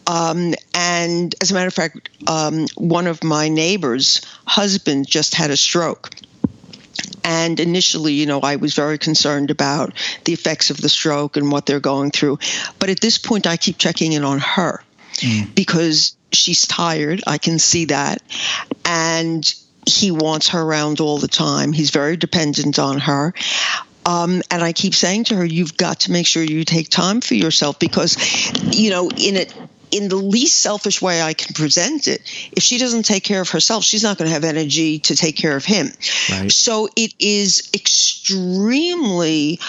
Um, 0.07 0.53
and 0.73 1.33
as 1.41 1.51
a 1.51 1.53
matter 1.53 1.67
of 1.67 1.73
fact, 1.73 2.09
um, 2.27 2.67
one 2.75 3.07
of 3.07 3.23
my 3.23 3.49
neighbors' 3.49 4.21
husband 4.45 5.07
just 5.07 5.33
had 5.33 5.51
a 5.51 5.57
stroke. 5.57 6.11
And 7.23 7.59
initially, 7.59 8.13
you 8.13 8.27
know, 8.27 8.39
I 8.39 8.57
was 8.57 8.75
very 8.75 8.99
concerned 8.99 9.49
about 9.49 9.93
the 10.25 10.33
effects 10.33 10.69
of 10.69 10.77
the 10.77 10.89
stroke 10.89 11.37
and 11.37 11.51
what 11.51 11.65
they're 11.65 11.79
going 11.79 12.11
through. 12.11 12.37
But 12.77 12.89
at 12.89 12.99
this 12.99 13.17
point, 13.17 13.47
I 13.47 13.57
keep 13.57 13.79
checking 13.79 14.13
in 14.13 14.23
on 14.23 14.39
her 14.39 14.83
mm. 15.15 15.53
because 15.55 16.15
she's 16.35 16.67
tired. 16.67 17.23
I 17.25 17.37
can 17.37 17.59
see 17.59 17.85
that. 17.85 18.21
And 18.83 19.53
he 19.87 20.11
wants 20.11 20.49
her 20.49 20.61
around 20.61 20.99
all 20.99 21.17
the 21.17 21.27
time. 21.27 21.71
He's 21.71 21.91
very 21.91 22.17
dependent 22.17 22.79
on 22.79 22.99
her. 22.99 23.33
Um, 24.05 24.41
and 24.51 24.63
I 24.63 24.73
keep 24.73 24.93
saying 24.93 25.25
to 25.25 25.35
her, 25.35 25.45
you've 25.45 25.77
got 25.77 26.01
to 26.01 26.11
make 26.11 26.27
sure 26.27 26.43
you 26.43 26.63
take 26.63 26.89
time 26.89 27.21
for 27.21 27.33
yourself 27.33 27.79
because, 27.79 28.17
you 28.75 28.91
know, 28.91 29.09
in 29.09 29.35
it, 29.35 29.53
in 29.91 30.09
the 30.09 30.15
least 30.15 30.59
selfish 30.59 31.01
way 31.01 31.21
I 31.21 31.33
can 31.33 31.53
present 31.53 32.07
it, 32.07 32.21
if 32.51 32.61
she 32.61 32.77
doesn't 32.77 33.03
take 33.03 33.23
care 33.23 33.41
of 33.41 33.49
herself, 33.49 33.83
she's 33.83 34.03
not 34.03 34.17
going 34.17 34.27
to 34.27 34.33
have 34.33 34.43
energy 34.43 34.99
to 34.99 35.15
take 35.15 35.37
care 35.37 35.55
of 35.55 35.65
him. 35.65 35.87
Right. 36.29 36.51
So 36.51 36.89
it 36.95 37.13
is 37.19 37.69
extremely 37.73 39.59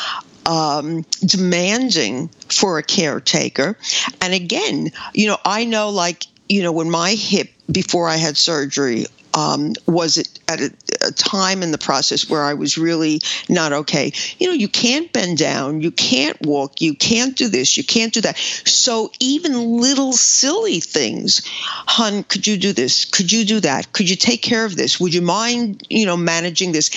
um, 0.45 1.05
demanding 1.25 2.29
for 2.49 2.79
a 2.79 2.83
caretaker. 2.83 3.79
And 4.21 4.35
again, 4.35 4.91
you 5.15 5.29
know, 5.29 5.39
I 5.45 5.65
know 5.65 5.91
like, 5.91 6.25
you 6.49 6.63
know, 6.63 6.73
when 6.73 6.91
my 6.91 7.13
hip 7.13 7.51
before 7.71 8.09
I 8.09 8.17
had 8.17 8.37
surgery, 8.37 9.07
um, 9.35 9.75
was 9.87 10.17
it 10.17 10.39
at 10.49 10.61
a, 10.61 10.73
a, 11.03 11.13
time 11.13 11.63
in 11.63 11.71
the 11.71 11.79
process 11.79 12.29
where 12.29 12.43
I 12.43 12.55
was 12.55 12.79
really 12.79 13.21
not 13.49 13.73
okay. 13.73 14.13
You 14.39 14.49
know, 14.49 14.55
you 14.55 14.69
can't 14.69 15.13
bend 15.13 15.37
down, 15.37 15.83
you 15.83 15.91
can't 15.91 16.41
walk, 16.41 16.81
you 16.81 16.95
can't 16.95 17.37
do 17.37 17.49
this, 17.49 17.77
you 17.77 17.85
can't 17.85 18.15
do 18.15 18.23
that. 18.23 18.39
So 18.39 19.13
even 19.21 19.79
little 19.79 20.15
silly 20.15 20.81
things, 20.81 21.43
hun, 21.47 22.23
could 22.25 22.47
you 22.47 22.57
do 22.57 22.73
this? 22.73 23.05
Could 23.05 23.31
you 23.31 23.45
do 23.45 23.61
that? 23.61 23.93
Could 23.93 24.09
you 24.09 24.17
take 24.17 24.41
care 24.41 24.65
of 24.65 24.75
this? 24.75 24.99
Would 24.99 25.13
you 25.13 25.23
mind, 25.23 25.87
you 25.91 26.07
know, 26.07 26.17
managing 26.17 26.73
this? 26.73 26.91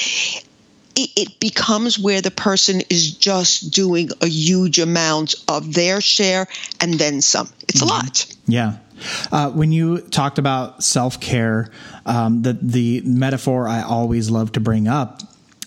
it, 0.96 1.40
becomes 1.40 1.98
where 1.98 2.22
the 2.22 2.32
person 2.32 2.82
is 2.90 3.12
just 3.12 3.72
doing 3.72 4.10
a 4.22 4.28
huge 4.28 4.80
amount 4.80 5.36
of 5.48 5.74
their 5.74 6.02
share 6.02 6.48
and 6.82 6.96
then 6.96 7.22
some. 7.22 7.50
It's 7.68 7.82
mm-hmm. 7.82 7.90
a 7.90 7.94
lot. 7.94 8.36
Yeah. 8.48 8.78
Uh, 9.32 9.52
when 9.52 9.72
you 9.72 10.00
talked 10.00 10.38
about 10.38 10.84
self 10.84 11.20
care, 11.20 11.72
um, 12.06 12.42
the 12.42 12.58
the 12.62 13.02
metaphor 13.02 13.68
I 13.68 13.82
always 13.82 14.30
love 14.30 14.54
to 14.54 14.60
bring 14.60 14.88
up 14.88 15.22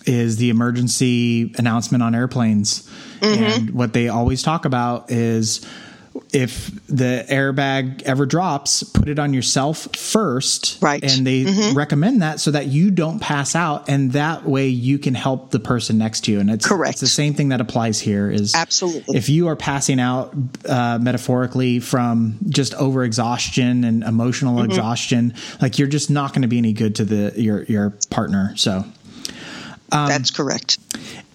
is 0.05 0.37
the 0.37 0.51
emergency 0.51 1.53
announcement 1.59 2.03
on 2.03 2.15
airplanes, 2.15 2.89
mm-hmm. 3.21 3.43
and 3.43 3.71
what 3.71 3.93
they 3.93 4.09
always 4.09 4.43
talk 4.43 4.65
about 4.65 5.11
is 5.11 5.67
if 6.33 6.71
the 6.87 7.25
airbag 7.28 8.02
ever 8.02 8.26
drops, 8.26 8.83
put 8.83 9.09
it 9.09 9.19
on 9.19 9.33
yourself 9.33 9.88
first. 9.97 10.78
Right. 10.83 11.02
And 11.02 11.26
they 11.26 11.45
mm-hmm. 11.45 11.76
recommend 11.76 12.23
that 12.23 12.40
so 12.40 12.50
that 12.50 12.66
you 12.66 12.90
don't 12.90 13.19
pass 13.19 13.54
out. 13.54 13.88
And 13.88 14.12
that 14.12 14.45
way 14.45 14.69
you 14.69 14.99
can 14.99 15.14
help 15.14 15.50
the 15.50 15.61
person 15.61 15.99
next 15.99 16.25
to 16.25 16.33
you. 16.33 16.40
And 16.40 16.50
it's, 16.50 16.66
Correct. 16.66 16.92
it's 16.92 17.00
the 17.00 17.07
same 17.07 17.35
thing 17.35 17.50
that 17.50 17.61
applies 17.61 18.00
here 18.00 18.31
is 18.31 18.54
absolutely 18.54 19.16
if 19.16 19.28
you 19.28 19.49
are 19.49 19.57
passing 19.57 20.00
out 20.00 20.35
uh, 20.69 20.99
metaphorically 21.00 21.81
from 21.81 22.38
just 22.49 22.75
over 22.75 23.04
exhaustion 23.04 23.85
and 23.85 24.02
emotional 24.02 24.57
mm-hmm. 24.57 24.71
exhaustion, 24.71 25.35
like 25.61 25.78
you're 25.78 25.88
just 25.88 26.11
not 26.11 26.33
going 26.33 26.42
to 26.42 26.49
be 26.49 26.59
any 26.59 26.73
good 26.73 26.97
to 26.97 27.04
the, 27.04 27.33
your, 27.40 27.64
your 27.64 27.90
partner. 28.11 28.54
So 28.57 28.85
um, 29.92 30.09
that's 30.09 30.31
correct. 30.31 30.78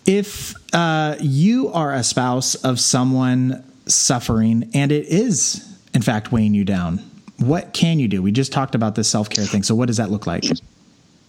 If 0.05 0.55
uh, 0.73 1.17
you 1.19 1.69
are 1.73 1.93
a 1.93 2.03
spouse 2.03 2.55
of 2.55 2.79
someone 2.79 3.63
suffering 3.89 4.69
and 4.73 4.91
it 4.91 5.05
is, 5.05 5.77
in 5.93 6.01
fact, 6.01 6.31
weighing 6.31 6.53
you 6.53 6.63
down, 6.63 6.99
what 7.37 7.73
can 7.73 7.99
you 7.99 8.07
do? 8.07 8.21
We 8.21 8.31
just 8.31 8.51
talked 8.51 8.75
about 8.75 8.95
this 8.95 9.09
self 9.09 9.29
care 9.29 9.45
thing. 9.45 9.63
So, 9.63 9.75
what 9.75 9.87
does 9.87 9.97
that 9.97 10.09
look 10.09 10.27
like? 10.27 10.45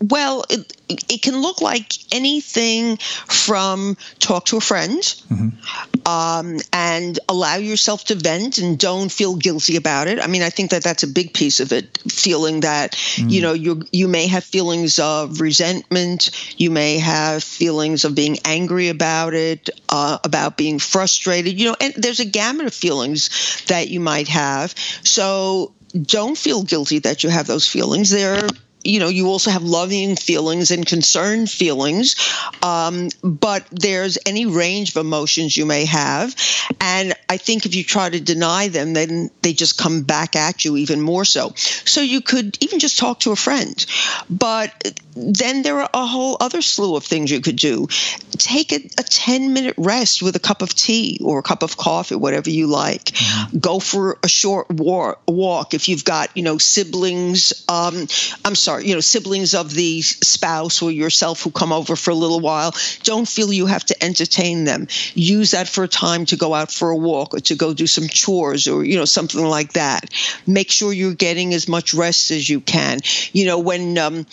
Well, 0.01 0.45
it, 0.49 0.77
it 0.89 1.23
can 1.23 1.43
look 1.43 1.61
like 1.61 1.93
anything 2.13 2.99
from 2.99 3.97
talk 4.21 4.47
to 4.47 4.57
a 4.57 4.61
friend 4.61 5.01
mm-hmm. 5.01 6.09
um, 6.09 6.59
and 6.73 7.19
allow 7.29 7.57
yourself 7.57 8.05
to 8.07 8.15
vent 8.15 8.59
and 8.59 8.79
don't 8.79 9.11
feel 9.11 9.35
guilty 9.35 9.75
about 9.75 10.07
it. 10.07 10.21
I 10.21 10.29
mean, 10.29 10.43
I 10.43 10.51
think 10.51 10.71
that 10.71 10.85
that's 10.85 11.03
a 11.03 11.09
big 11.09 11.35
piece 11.35 11.59
of 11.59 11.73
it. 11.73 11.99
Feeling 12.09 12.61
that 12.61 12.93
mm. 12.93 13.31
you 13.31 13.43
know 13.43 13.55
you 13.55 13.83
you 13.91 14.07
may 14.07 14.29
have 14.29 14.45
feelings 14.45 15.01
of 15.01 15.41
resentment, 15.41 16.31
you 16.57 16.71
may 16.71 16.99
have 16.99 17.43
feelings 17.43 18.05
of 18.05 18.15
being 18.15 18.39
angry 18.45 18.89
about 18.89 19.35
it, 19.35 19.69
uh, 19.89 20.19
about 20.23 20.57
being 20.57 20.79
frustrated. 20.79 21.59
You 21.59 21.71
know, 21.71 21.77
and 21.81 21.95
there's 21.95 22.21
a 22.21 22.25
gamut 22.25 22.67
of 22.67 22.75
feelings 22.75 23.65
that 23.67 23.89
you 23.89 23.99
might 23.99 24.29
have. 24.29 24.75
So 25.03 25.75
don't 26.01 26.39
feel 26.39 26.63
guilty 26.63 27.01
that 27.01 27.25
you 27.25 27.31
have 27.31 27.47
those 27.47 27.67
feelings. 27.67 28.11
They're 28.11 28.49
you 28.89 29.01
know, 29.01 29.09
you 29.09 29.29
also 29.29 29.51
have 29.51 29.63
loving 29.63 30.17
feelings 30.17 30.71
and 30.71 30.87
concerned 30.87 31.51
feelings, 31.51 32.17
um, 32.63 33.11
but 33.23 33.67
there's 33.71 34.17
any 34.25 34.47
range 34.47 34.91
of 34.91 34.97
emotions 34.97 35.55
you 35.57 35.67
may 35.67 35.85
have. 35.85 36.35
And 36.81 37.13
I 37.29 37.37
think 37.37 37.67
if 37.67 37.75
you 37.75 37.85
try 37.85 38.09
to 38.09 38.19
deny 38.19 38.69
them, 38.69 38.95
then 38.95 39.31
they 39.43 39.53
just 39.53 39.77
come 39.77 40.03
back 40.03 40.37
at 40.37 40.65
you 40.65 40.79
even 40.79 41.03
more 41.03 41.27
so. 41.27 41.53
So 41.57 42.01
you 42.01 42.23
could 42.23 42.57
even 42.63 42.79
just 42.79 42.99
talk 42.99 43.21
to 43.21 43.33
a 43.33 43.37
friend. 43.37 43.85
But 44.31 44.99
then 45.15 45.63
there 45.63 45.81
are 45.81 45.91
a 45.93 46.07
whole 46.07 46.39
other 46.41 46.63
slew 46.63 46.97
of 46.97 47.05
things 47.05 47.31
you 47.31 47.41
could 47.41 47.57
do. 47.57 47.89
Take 48.31 48.73
a, 48.73 48.77
a 48.97 49.03
10 49.03 49.53
minute 49.53 49.75
rest 49.77 50.23
with 50.23 50.35
a 50.37 50.41
cup 50.41 50.63
of 50.63 50.75
tea 50.75 51.21
or 51.23 51.41
a 51.41 51.43
cup 51.43 51.63
of 51.63 51.77
coffee, 51.77 52.15
whatever 52.15 52.49
you 52.49 52.69
like. 52.69 53.05
Mm-hmm. 53.05 53.59
Go 53.59 53.81
for 53.81 54.19
a 54.23 54.29
short 54.29 54.71
war, 54.71 55.19
walk 55.27 55.75
if 55.75 55.89
you've 55.89 56.05
got, 56.05 56.35
you 56.37 56.43
know, 56.43 56.57
siblings. 56.57 57.65
Um, 57.69 58.07
I'm 58.45 58.55
sorry 58.55 58.78
sorry, 58.79 58.89
you 58.89 58.95
know, 58.95 59.01
siblings 59.01 59.55
of 59.55 59.73
the 59.75 60.03
spouse 60.03 60.83
or 60.83 60.91
yourself 60.91 61.43
who 61.43 61.51
come 61.51 61.73
over 61.73 61.97
for 61.97 62.11
a 62.11 62.15
little 62.15 62.41
while, 62.41 62.75
don't 63.03 63.29
feel 63.29 63.53
you 63.53 63.67
have 63.67 63.85
to 63.85 64.05
entertain 64.05 64.65
them. 64.65 64.87
Use 65.15 65.53
that 65.53 65.69
for 65.69 65.85
a 65.85 65.89
time 65.89 66.27
to 66.27 66.37
go 66.37 66.55
out 66.55 66.71
for 66.71 66.91
a 66.91 66.97
walk 66.97 67.35
or 67.35 67.41
to 67.41 67.55
go 67.55 67.75
do 67.75 67.87
some 67.87 68.09
chores 68.09 68.69
or, 68.69 68.85
you 68.85 68.97
know, 68.97 69.05
something 69.05 69.45
like 69.45 69.75
that. 69.75 70.11
Make 70.47 70.71
sure 70.71 70.93
you're 70.93 71.15
getting 71.15 71.55
as 71.55 71.69
much 71.69 71.95
rest 71.95 72.31
as 72.31 72.49
you 72.49 72.61
can. 72.61 73.01
You 73.33 73.47
know, 73.47 73.59
when, 73.59 73.99
um, 73.99 74.27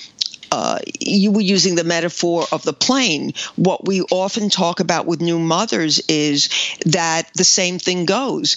uh, 0.51 0.77
you 0.99 1.31
were 1.31 1.41
using 1.41 1.75
the 1.75 1.83
metaphor 1.83 2.45
of 2.51 2.63
the 2.63 2.71
plane. 2.71 3.33
What 3.55 3.85
we 3.85 4.01
often 4.03 4.49
talk 4.49 4.79
about 4.79 5.05
with 5.05 5.19
new 5.19 5.39
mothers 5.39 5.99
is 6.07 6.49
that 6.85 7.29
the 7.33 7.43
same 7.43 7.79
thing 7.79 8.05
goes. 8.05 8.55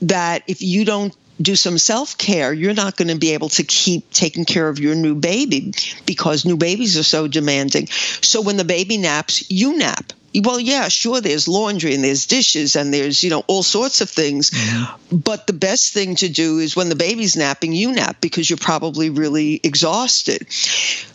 That 0.00 0.42
if 0.46 0.62
you 0.62 0.84
don't 0.84 1.14
do 1.40 1.56
some 1.56 1.78
self 1.78 2.16
care, 2.18 2.52
you're 2.52 2.74
not 2.74 2.96
going 2.96 3.08
to 3.08 3.18
be 3.18 3.32
able 3.32 3.48
to 3.50 3.62
keep 3.62 4.10
taking 4.10 4.44
care 4.44 4.68
of 4.68 4.78
your 4.78 4.94
new 4.94 5.14
baby 5.14 5.72
because 6.04 6.44
new 6.44 6.56
babies 6.56 6.98
are 6.98 7.02
so 7.02 7.28
demanding. 7.28 7.86
So 7.88 8.40
when 8.40 8.56
the 8.56 8.64
baby 8.64 8.98
naps, 8.98 9.50
you 9.50 9.78
nap 9.78 10.12
well, 10.42 10.60
yeah, 10.60 10.88
sure, 10.88 11.20
there's 11.20 11.48
laundry 11.48 11.94
and 11.94 12.04
there's 12.04 12.26
dishes 12.26 12.76
and 12.76 12.92
there's, 12.92 13.22
you 13.22 13.30
know, 13.30 13.44
all 13.46 13.62
sorts 13.62 14.00
of 14.00 14.10
things. 14.10 14.50
Mm-hmm. 14.50 15.16
But 15.16 15.46
the 15.46 15.52
best 15.52 15.92
thing 15.92 16.16
to 16.16 16.28
do 16.28 16.58
is 16.58 16.76
when 16.76 16.88
the 16.88 16.96
baby's 16.96 17.36
napping, 17.36 17.72
you 17.72 17.92
nap 17.92 18.20
because 18.20 18.48
you're 18.48 18.56
probably 18.56 19.10
really 19.10 19.60
exhausted. 19.62 20.46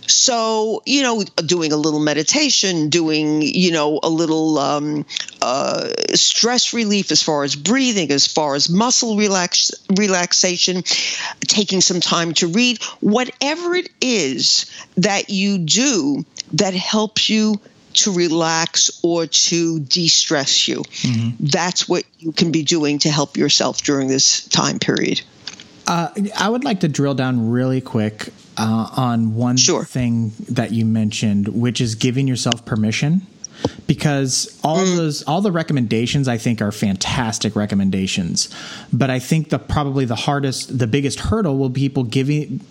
So, 0.07 0.81
you 0.85 1.03
know, 1.03 1.23
doing 1.45 1.71
a 1.71 1.77
little 1.77 1.99
meditation, 1.99 2.89
doing, 2.89 3.41
you 3.41 3.71
know, 3.71 3.99
a 4.03 4.09
little 4.09 4.57
um, 4.57 5.05
uh, 5.41 5.87
stress 6.13 6.73
relief 6.73 7.11
as 7.11 7.23
far 7.23 7.43
as 7.43 7.55
breathing, 7.55 8.11
as 8.11 8.27
far 8.27 8.55
as 8.55 8.69
muscle 8.69 9.15
relax- 9.17 9.71
relaxation, 9.95 10.83
taking 11.41 11.81
some 11.81 12.01
time 12.01 12.33
to 12.35 12.47
read, 12.47 12.81
whatever 12.99 13.75
it 13.75 13.89
is 14.01 14.65
that 14.97 15.29
you 15.29 15.59
do 15.59 16.25
that 16.53 16.73
helps 16.73 17.29
you 17.29 17.59
to 17.93 18.13
relax 18.13 18.99
or 19.03 19.27
to 19.27 19.79
de 19.79 20.07
stress 20.07 20.67
you. 20.67 20.81
Mm-hmm. 20.81 21.45
That's 21.45 21.87
what 21.87 22.03
you 22.19 22.31
can 22.31 22.51
be 22.51 22.63
doing 22.63 22.99
to 22.99 23.09
help 23.09 23.37
yourself 23.37 23.81
during 23.81 24.07
this 24.07 24.47
time 24.47 24.79
period. 24.79 25.21
Uh, 25.87 26.09
I 26.37 26.49
would 26.49 26.63
like 26.63 26.81
to 26.81 26.87
drill 26.87 27.15
down 27.15 27.49
really 27.49 27.81
quick 27.81 28.29
uh, 28.57 28.89
on 28.95 29.35
one 29.35 29.57
sure. 29.57 29.83
thing 29.83 30.31
that 30.49 30.71
you 30.71 30.85
mentioned, 30.85 31.47
which 31.47 31.81
is 31.81 31.95
giving 31.95 32.27
yourself 32.27 32.65
permission. 32.65 33.27
Because 33.85 34.59
all 34.63 34.79
mm. 34.79 34.95
those, 34.95 35.21
all 35.23 35.41
the 35.41 35.51
recommendations, 35.51 36.27
I 36.27 36.37
think, 36.37 36.61
are 36.63 36.71
fantastic 36.71 37.55
recommendations. 37.55 38.49
But 38.91 39.11
I 39.11 39.19
think 39.19 39.49
the 39.49 39.59
probably 39.59 40.05
the 40.05 40.15
hardest, 40.15 40.79
the 40.79 40.87
biggest 40.87 41.19
hurdle 41.19 41.57
will 41.57 41.69
be 41.69 41.81
people 41.81 42.03
giving 42.03 42.61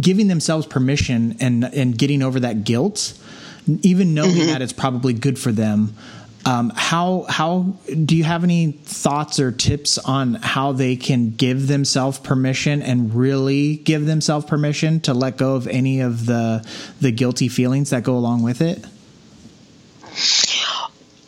giving 0.00 0.28
themselves 0.28 0.66
permission 0.66 1.36
and 1.40 1.64
and 1.64 1.96
getting 1.98 2.22
over 2.22 2.40
that 2.40 2.64
guilt 2.64 3.18
even 3.66 4.14
knowing 4.14 4.32
mm-hmm. 4.32 4.46
that 4.48 4.62
it's 4.62 4.72
probably 4.72 5.12
good 5.12 5.38
for 5.38 5.52
them. 5.52 5.94
Um, 6.46 6.72
how 6.74 7.24
how 7.28 7.74
do 8.04 8.14
you 8.14 8.24
have 8.24 8.44
any 8.44 8.72
thoughts 8.72 9.40
or 9.40 9.50
tips 9.50 9.96
on 9.96 10.34
how 10.34 10.72
they 10.72 10.94
can 10.96 11.30
give 11.30 11.68
themselves 11.68 12.18
permission 12.18 12.82
and 12.82 13.14
really 13.14 13.76
give 13.76 14.04
themselves 14.04 14.44
permission 14.44 15.00
to 15.00 15.14
let 15.14 15.38
go 15.38 15.54
of 15.54 15.66
any 15.66 16.00
of 16.00 16.26
the 16.26 16.68
the 17.00 17.12
guilty 17.12 17.48
feelings 17.48 17.90
that 17.90 18.02
go 18.02 18.14
along 18.16 18.42
with 18.42 18.60
it? 18.60 18.84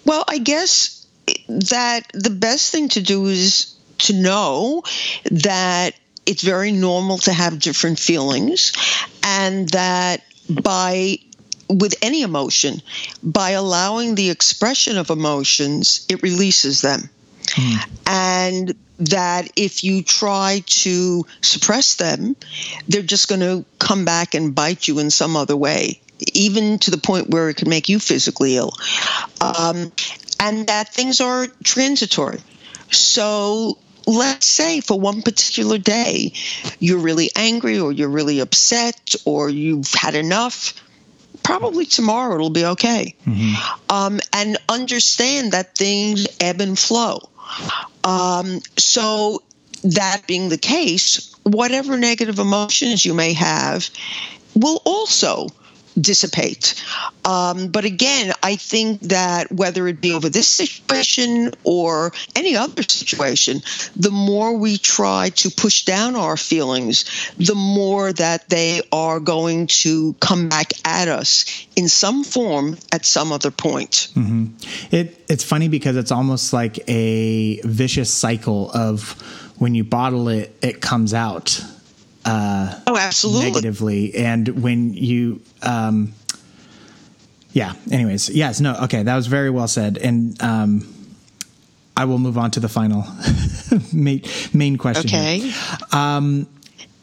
Well, 0.05 0.25
I 0.29 0.39
guess 0.39 1.07
that 1.49 2.03
the 2.13 2.31
best 2.31 2.71
thing 2.71 2.91
to 2.91 3.01
do 3.01 3.27
is 3.27 3.75
to 3.99 4.13
know 4.13 4.83
that 5.31 5.95
it's 6.27 6.43
very 6.43 6.73
normal 6.73 7.19
to 7.19 7.33
have 7.33 7.59
different 7.59 7.99
feelings 7.99 8.73
and 9.23 9.69
that 9.71 10.23
by 10.49 11.19
with 11.69 11.95
any 12.03 12.23
emotion, 12.23 12.81
by 13.23 13.51
allowing 13.51 14.15
the 14.15 14.31
expression 14.31 14.99
of 14.99 15.11
emotions, 15.11 16.07
it 16.09 16.23
releases 16.23 16.81
them. 16.81 17.09
Mm. 17.47 17.91
And 18.07 18.75
that 18.99 19.51
if 19.57 19.85
you 19.85 20.03
try 20.03 20.63
to 20.67 21.27
suppress 21.43 21.97
them, 21.97 22.37
they're 22.89 23.03
just 23.03 23.29
going 23.29 23.41
to 23.41 23.65
come 23.79 24.05
back 24.05 24.35
and 24.35 24.55
bite 24.55 24.89
you 24.89 24.99
in 24.99 25.11
some 25.11 25.37
other 25.37 25.57
way, 25.57 26.01
even 26.33 26.79
to 26.81 26.91
the 26.91 26.99
point 26.99 27.29
where 27.29 27.49
it 27.51 27.57
can 27.57 27.69
make 27.69 27.89
you 27.89 27.99
physically 27.99 28.57
ill. 28.57 28.73
Um, 29.41 29.93
and 30.41 30.67
that 30.69 30.95
things 30.95 31.21
are 31.21 31.47
transitory. 31.63 32.41
So 32.91 33.79
let's 34.07 34.47
say 34.47 34.81
for 34.81 34.99
one 34.99 35.23
particular 35.23 35.79
day, 35.79 36.33
you're 36.79 36.99
really 36.99 37.31
angry 37.37 37.79
or 37.79 37.93
you're 37.93 38.09
really 38.09 38.41
upset 38.41 39.15
or 39.25 39.51
you've 39.51 39.93
had 39.93 40.15
enough 40.15 40.75
probably 41.47 41.87
tomorrow 41.87 42.35
it'll 42.35 42.51
be 42.51 42.65
okay. 42.65 43.15
Mm-hmm. 43.25 43.55
Um, 43.89 44.21
and 44.33 44.59
understand 44.69 45.53
that 45.53 45.77
things 45.77 46.27
ebb 46.41 46.61
and 46.61 46.77
flow. 46.77 47.29
Um, 48.03 48.61
so, 48.77 49.43
that 49.85 50.23
being 50.27 50.49
the 50.49 50.59
case, 50.59 51.33
whatever 51.45 51.97
negative 51.97 52.41
emotions 52.41 53.05
you 53.05 53.15
may 53.15 53.35
have 53.35 53.89
will 54.57 54.83
also 54.85 55.49
dissipate. 56.01 56.83
Um, 57.25 57.69
but 57.69 57.85
again, 57.85 58.33
I 58.43 58.57
think 58.57 59.01
that 59.03 59.51
whether 59.51 59.87
it 59.89 60.01
be 60.01 60.13
over 60.13 60.29
this 60.29 60.49
situation 60.49 61.53
or 61.65 62.13
any 62.35 62.57
other 62.57 62.83
situation, 62.83 63.63
the 63.97 64.11
more 64.11 64.57
we 64.57 64.79
try 64.79 65.31
to 65.31 65.51
push 65.51 65.85
down 65.85 66.17
our 66.17 66.37
feelings, 66.37 67.05
the 67.39 67.55
more 67.55 68.13
that 68.13 68.49
they 68.49 68.83
are 68.93 69.21
going 69.21 69.67
to 69.67 70.15
come 70.15 70.49
back 70.49 70.73
at 70.85 71.09
us 71.09 71.67
in 71.75 71.89
some 71.89 72.25
form 72.25 72.79
at 72.93 73.05
some 73.05 73.33
other 73.33 73.51
point. 73.51 74.09
Mm-hmm. 74.15 74.95
It, 74.95 75.25
it's 75.29 75.45
funny 75.45 75.69
because 75.69 75.97
it's 75.97 76.13
almost 76.13 76.53
like 76.53 76.79
a 76.89 77.61
vicious 77.63 78.13
cycle 78.13 78.71
of 78.73 79.13
when 79.59 79.75
you 79.75 79.85
bottle 79.85 80.29
it, 80.29 80.55
it 80.63 80.81
comes 80.81 81.15
out 81.15 81.63
uh, 82.27 82.81
oh, 82.89 82.97
absolutely 82.97 83.53
negatively. 83.53 84.15
And 84.17 84.63
when 84.63 84.93
you, 84.95 85.41
um, 85.63 86.13
yeah. 87.53 87.75
Anyways, 87.91 88.29
yes, 88.29 88.61
no, 88.61 88.75
okay, 88.83 89.05
that 89.05 89.15
was 89.15 89.29
very 89.29 89.49
well 89.49 89.69
said. 89.69 89.97
And 89.97 90.41
um, 90.43 90.93
I 91.97 92.05
will 92.05 92.19
move 92.19 92.37
on 92.37 92.51
to 92.53 92.61
the 92.61 92.69
final 92.69 93.05
main, 93.93 94.23
main 94.53 94.77
question. 94.77 95.09
Okay. 95.09 95.53
Um, 95.93 96.49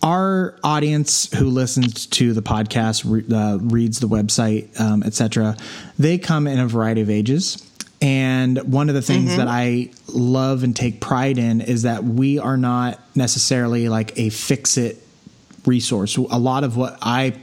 our 0.03 0.59
audience 0.61 1.33
who 1.33 1.45
listens 1.45 2.07
to 2.07 2.33
the 2.33 2.41
podcast, 2.41 3.03
re- 3.05 3.23
uh, 3.33 3.57
reads 3.59 4.01
the 4.01 4.07
website, 4.07 4.77
um, 4.79 5.01
etc., 5.03 5.55
they 5.97 6.17
come 6.17 6.47
in 6.47 6.59
a 6.59 6.67
variety 6.67 6.99
of 6.99 7.09
ages. 7.09 7.65
And 8.01 8.61
one 8.73 8.89
of 8.89 8.95
the 8.95 9.01
things 9.01 9.29
mm-hmm. 9.29 9.37
that 9.37 9.47
I 9.47 9.91
love 10.07 10.63
and 10.63 10.75
take 10.75 10.99
pride 10.99 11.37
in 11.37 11.61
is 11.61 11.83
that 11.83 12.03
we 12.03 12.37
are 12.37 12.57
not 12.57 12.99
necessarily 13.15 13.87
like 13.87 14.19
a 14.19 14.29
fix 14.29 14.75
it 14.75 15.02
resource. 15.65 16.17
A 16.17 16.39
lot 16.39 16.63
of 16.63 16.77
what 16.77 16.97
I 17.01 17.33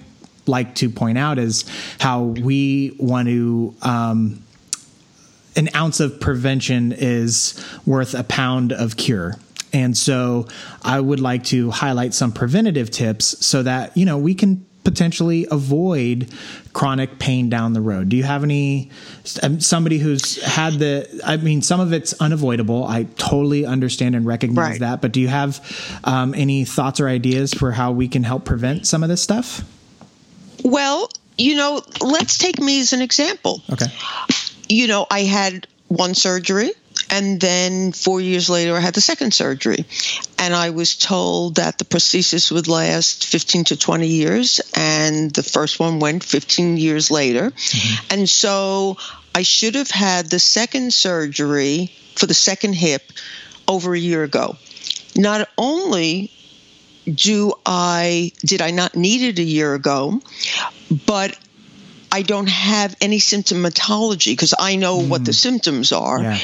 like 0.47 0.75
to 0.77 0.91
point 0.91 1.19
out 1.19 1.39
is 1.39 1.65
how 1.99 2.23
we 2.25 2.97
want 2.99 3.29
to. 3.29 3.75
Um, 3.83 4.45
an 5.57 5.69
ounce 5.75 5.99
of 5.99 6.21
prevention 6.21 6.93
is 6.93 7.63
worth 7.85 8.15
a 8.15 8.23
pound 8.23 8.73
of 8.73 8.97
cure. 8.97 9.35
And 9.73 9.97
so 9.97 10.47
I 10.83 11.01
would 11.01 11.21
like 11.21 11.45
to 11.45 11.71
highlight 11.71 12.15
some 12.15 12.33
preventative 12.33 12.91
tips 12.91 13.45
so 13.45 13.63
that, 13.65 13.97
you 13.97 14.07
know, 14.07 14.17
we 14.17 14.35
can 14.35 14.65
potentially 14.85 15.47
avoid 15.51 16.33
chronic 16.73 17.19
pain 17.19 17.49
down 17.51 17.73
the 17.73 17.81
road. 17.81 18.09
Do 18.09 18.17
you 18.17 18.23
have 18.23 18.43
any 18.43 18.91
um, 19.43 19.61
somebody 19.61 19.99
who's 19.99 20.43
had 20.43 20.75
the 20.75 21.21
I 21.25 21.37
mean 21.37 21.63
some 21.63 21.81
of 21.81 21.93
it's 21.93 22.13
unavoidable. 22.15 22.85
I 22.85 23.05
totally 23.17 23.67
understand 23.67 24.15
and 24.15 24.27
recognize 24.27 24.71
right. 24.73 24.81
that, 24.81 25.01
but 25.01 25.13
do 25.13 25.21
you 25.21 25.29
have 25.29 25.61
um, 26.05 26.35
any 26.35 26.65
thoughts 26.65 27.01
or 27.01 27.09
ideas 27.09 27.53
for 27.53 27.73
how 27.73 27.93
we 27.93 28.09
can 28.09 28.23
help 28.23 28.45
prevent 28.45 28.87
some 28.87 29.03
of 29.03 29.09
this 29.09 29.23
stuff? 29.23 29.63
Well, 30.65 31.11
you 31.37 31.57
know, 31.57 31.83
let's 32.01 32.39
take 32.39 32.61
me 32.61 32.81
as 32.81 32.93
an 32.93 33.03
example. 33.03 33.63
Okay. 33.73 33.87
You 34.69 34.87
know, 34.87 35.07
I 35.11 35.21
had 35.21 35.67
one 35.89 36.15
surgery 36.15 36.73
and 37.11 37.41
then 37.41 37.93
four 37.93 38.21
years 38.21 38.49
later, 38.49 38.77
I 38.77 38.81
had 38.81 38.95
the 38.95 39.01
second 39.01 39.35
surgery. 39.35 39.85
And 40.39 40.55
I 40.55 40.71
was 40.71 40.97
told 40.97 41.57
that 41.57 41.79
the 41.79 41.85
prosthesis 41.85 42.53
would 42.53 42.69
last 42.69 43.27
15 43.27 43.65
to 43.65 43.77
20 43.77 44.07
years. 44.07 44.61
And 44.75 45.31
the 45.33 45.43
first 45.43 45.81
one 45.81 45.99
went 45.99 46.23
15 46.23 46.77
years 46.77 47.11
later. 47.11 47.51
Mm-hmm. 47.51 48.07
And 48.11 48.29
so 48.29 48.97
I 49.35 49.43
should 49.43 49.75
have 49.75 49.91
had 49.91 50.31
the 50.31 50.39
second 50.39 50.95
surgery 50.95 51.93
for 52.15 52.27
the 52.27 52.35
second 52.35 52.75
hip 52.75 53.03
over 53.67 53.95
a 53.95 53.99
year 53.99 54.23
ago. 54.23 54.57
Not 55.17 55.49
only 55.59 56.31
do 57.13 57.53
I 57.67 58.33
did 58.45 58.63
I 58.63 58.71
not 58.71 58.95
need 58.95 59.23
it 59.23 59.39
a 59.41 59.45
year 59.45 59.75
ago, 59.75 60.21
but 61.07 61.37
I 62.13 62.23
don't 62.23 62.49
have 62.49 62.97
any 63.01 63.19
symptomatology 63.19 64.33
because 64.33 64.55
I 64.59 64.77
know 64.77 64.99
mm. 64.99 65.09
what 65.09 65.25
the 65.25 65.33
symptoms 65.33 65.93
are. 65.93 66.21
Yeah. 66.21 66.39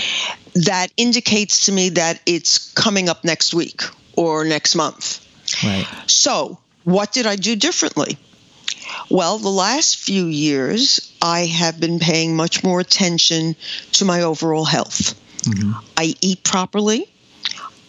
That 0.54 0.92
indicates 0.96 1.66
to 1.66 1.72
me 1.72 1.90
that 1.90 2.20
it's 2.24 2.72
coming 2.72 3.08
up 3.08 3.24
next 3.24 3.52
week 3.52 3.82
or 4.16 4.44
next 4.44 4.74
month. 4.74 5.22
Right. 5.62 5.86
So, 6.06 6.58
what 6.84 7.12
did 7.12 7.26
I 7.26 7.36
do 7.36 7.56
differently? 7.56 8.16
Well, 9.10 9.38
the 9.38 9.50
last 9.50 9.98
few 9.98 10.26
years, 10.26 11.12
I 11.20 11.46
have 11.46 11.80
been 11.80 11.98
paying 11.98 12.36
much 12.36 12.64
more 12.64 12.80
attention 12.80 13.56
to 13.92 14.04
my 14.04 14.22
overall 14.22 14.64
health. 14.64 15.14
Mm-hmm. 15.42 15.72
I 15.96 16.14
eat 16.20 16.42
properly. 16.42 17.08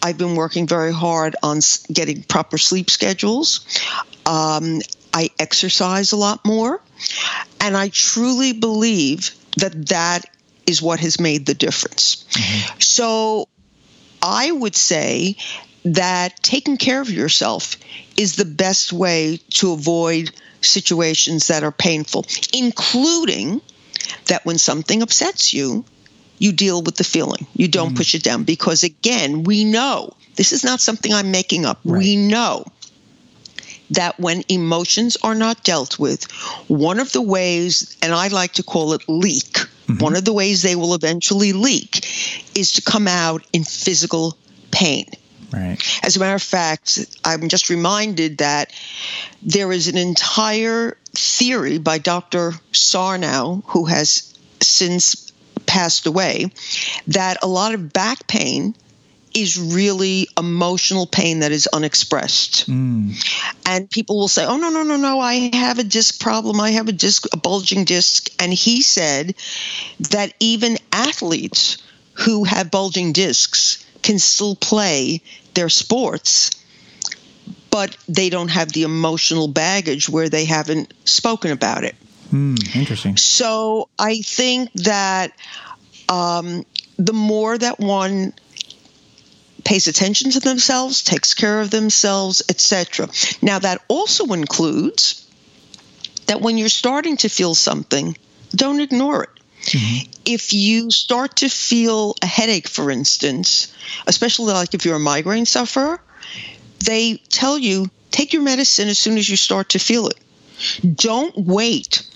I've 0.02 0.18
been 0.18 0.36
working 0.36 0.66
very 0.66 0.92
hard 0.92 1.36
on 1.42 1.60
getting 1.92 2.22
proper 2.22 2.58
sleep 2.58 2.90
schedules. 2.90 3.66
Um, 4.26 4.80
I 5.12 5.30
exercise 5.38 6.12
a 6.12 6.16
lot 6.16 6.44
more. 6.44 6.80
And 7.60 7.76
I 7.76 7.88
truly 7.88 8.52
believe 8.52 9.34
that 9.56 9.88
that 9.88 10.24
is 10.66 10.82
what 10.82 11.00
has 11.00 11.18
made 11.18 11.46
the 11.46 11.54
difference. 11.54 12.24
Mm-hmm. 12.30 12.80
So 12.80 13.48
I 14.22 14.50
would 14.50 14.76
say 14.76 15.36
that 15.84 16.42
taking 16.42 16.76
care 16.76 17.00
of 17.00 17.10
yourself 17.10 17.76
is 18.16 18.36
the 18.36 18.44
best 18.44 18.92
way 18.92 19.40
to 19.50 19.72
avoid 19.72 20.30
situations 20.60 21.48
that 21.48 21.62
are 21.62 21.72
painful, 21.72 22.26
including 22.52 23.60
that 24.26 24.44
when 24.44 24.58
something 24.58 25.02
upsets 25.02 25.54
you, 25.54 25.84
you 26.38 26.52
deal 26.52 26.82
with 26.82 26.96
the 26.96 27.04
feeling. 27.04 27.46
You 27.54 27.68
don't 27.68 27.94
mm. 27.94 27.96
push 27.96 28.14
it 28.14 28.22
down 28.22 28.44
because, 28.44 28.82
again, 28.84 29.44
we 29.44 29.64
know 29.64 30.14
this 30.36 30.52
is 30.52 30.64
not 30.64 30.80
something 30.80 31.12
I'm 31.12 31.30
making 31.30 31.64
up. 31.64 31.80
Right. 31.84 31.98
We 31.98 32.16
know 32.16 32.64
that 33.90 34.18
when 34.18 34.44
emotions 34.48 35.16
are 35.22 35.34
not 35.34 35.64
dealt 35.64 35.98
with, 35.98 36.30
one 36.68 37.00
of 37.00 37.12
the 37.12 37.22
ways, 37.22 37.96
and 38.02 38.12
I 38.12 38.28
like 38.28 38.54
to 38.54 38.62
call 38.62 38.92
it 38.92 39.08
leak, 39.08 39.52
mm-hmm. 39.52 39.98
one 39.98 40.16
of 40.16 40.24
the 40.24 40.32
ways 40.32 40.62
they 40.62 40.76
will 40.76 40.94
eventually 40.94 41.52
leak 41.52 42.06
is 42.56 42.72
to 42.74 42.82
come 42.82 43.08
out 43.08 43.46
in 43.52 43.64
physical 43.64 44.36
pain. 44.70 45.06
Right. 45.50 45.78
As 46.02 46.16
a 46.16 46.20
matter 46.20 46.34
of 46.34 46.42
fact, 46.42 46.98
I'm 47.24 47.48
just 47.48 47.70
reminded 47.70 48.38
that 48.38 48.72
there 49.42 49.72
is 49.72 49.88
an 49.88 49.96
entire 49.96 50.96
theory 51.14 51.78
by 51.78 51.98
Dr. 51.98 52.52
Sarno, 52.72 53.62
who 53.66 53.86
has 53.86 54.34
since 54.60 55.32
passed 55.64 56.06
away, 56.06 56.50
that 57.06 57.42
a 57.42 57.46
lot 57.46 57.74
of 57.74 57.92
back 57.92 58.26
pain 58.26 58.74
is 59.40 59.58
really 59.58 60.28
emotional 60.38 61.06
pain 61.06 61.40
that 61.40 61.52
is 61.52 61.66
unexpressed. 61.66 62.68
Mm. 62.68 63.14
And 63.66 63.90
people 63.90 64.18
will 64.18 64.28
say, 64.28 64.44
"Oh 64.44 64.56
no, 64.56 64.70
no, 64.70 64.82
no, 64.82 64.96
no, 64.96 65.20
I 65.20 65.50
have 65.54 65.78
a 65.78 65.84
disc 65.84 66.20
problem. 66.20 66.60
I 66.60 66.70
have 66.70 66.88
a 66.88 66.92
disc 66.92 67.26
a 67.32 67.36
bulging 67.36 67.84
disc." 67.84 68.28
And 68.38 68.52
he 68.52 68.82
said 68.82 69.34
that 70.10 70.32
even 70.40 70.78
athletes 70.92 71.78
who 72.14 72.44
have 72.44 72.70
bulging 72.70 73.12
discs 73.12 73.84
can 74.02 74.18
still 74.18 74.56
play 74.56 75.22
their 75.54 75.68
sports 75.68 76.50
but 77.70 77.96
they 78.08 78.30
don't 78.30 78.48
have 78.48 78.72
the 78.72 78.82
emotional 78.82 79.48
baggage 79.48 80.08
where 80.08 80.28
they 80.28 80.44
haven't 80.44 80.92
spoken 81.04 81.50
about 81.50 81.84
it. 81.84 81.94
Mm, 82.32 82.74
interesting. 82.74 83.16
So 83.16 83.88
I 83.98 84.20
think 84.20 84.72
that 84.74 85.32
um, 86.08 86.64
the 86.96 87.12
more 87.12 87.56
that 87.56 87.78
one 87.78 88.32
pays 89.68 89.86
attention 89.86 90.30
to 90.30 90.40
themselves, 90.40 91.02
takes 91.02 91.34
care 91.34 91.60
of 91.60 91.70
themselves, 91.70 92.42
etc. 92.48 93.06
Now, 93.42 93.58
that 93.58 93.82
also 93.86 94.24
includes 94.32 95.30
that 96.24 96.40
when 96.40 96.56
you're 96.56 96.70
starting 96.70 97.18
to 97.18 97.28
feel 97.28 97.54
something, 97.54 98.16
don't 98.50 98.80
ignore 98.80 99.24
it. 99.24 99.30
Mm-hmm. 99.64 100.10
If 100.24 100.54
you 100.54 100.90
start 100.90 101.36
to 101.36 101.50
feel 101.50 102.14
a 102.22 102.26
headache, 102.26 102.66
for 102.66 102.90
instance, 102.90 103.70
especially 104.06 104.54
like 104.54 104.72
if 104.72 104.86
you're 104.86 104.96
a 104.96 105.00
migraine 105.00 105.44
sufferer, 105.44 106.00
they 106.86 107.18
tell 107.28 107.58
you 107.58 107.90
take 108.10 108.32
your 108.32 108.40
medicine 108.40 108.88
as 108.88 108.96
soon 108.96 109.18
as 109.18 109.28
you 109.28 109.36
start 109.36 109.68
to 109.70 109.78
feel 109.78 110.08
it. 110.08 110.18
Don't 110.94 111.36
wait 111.36 112.08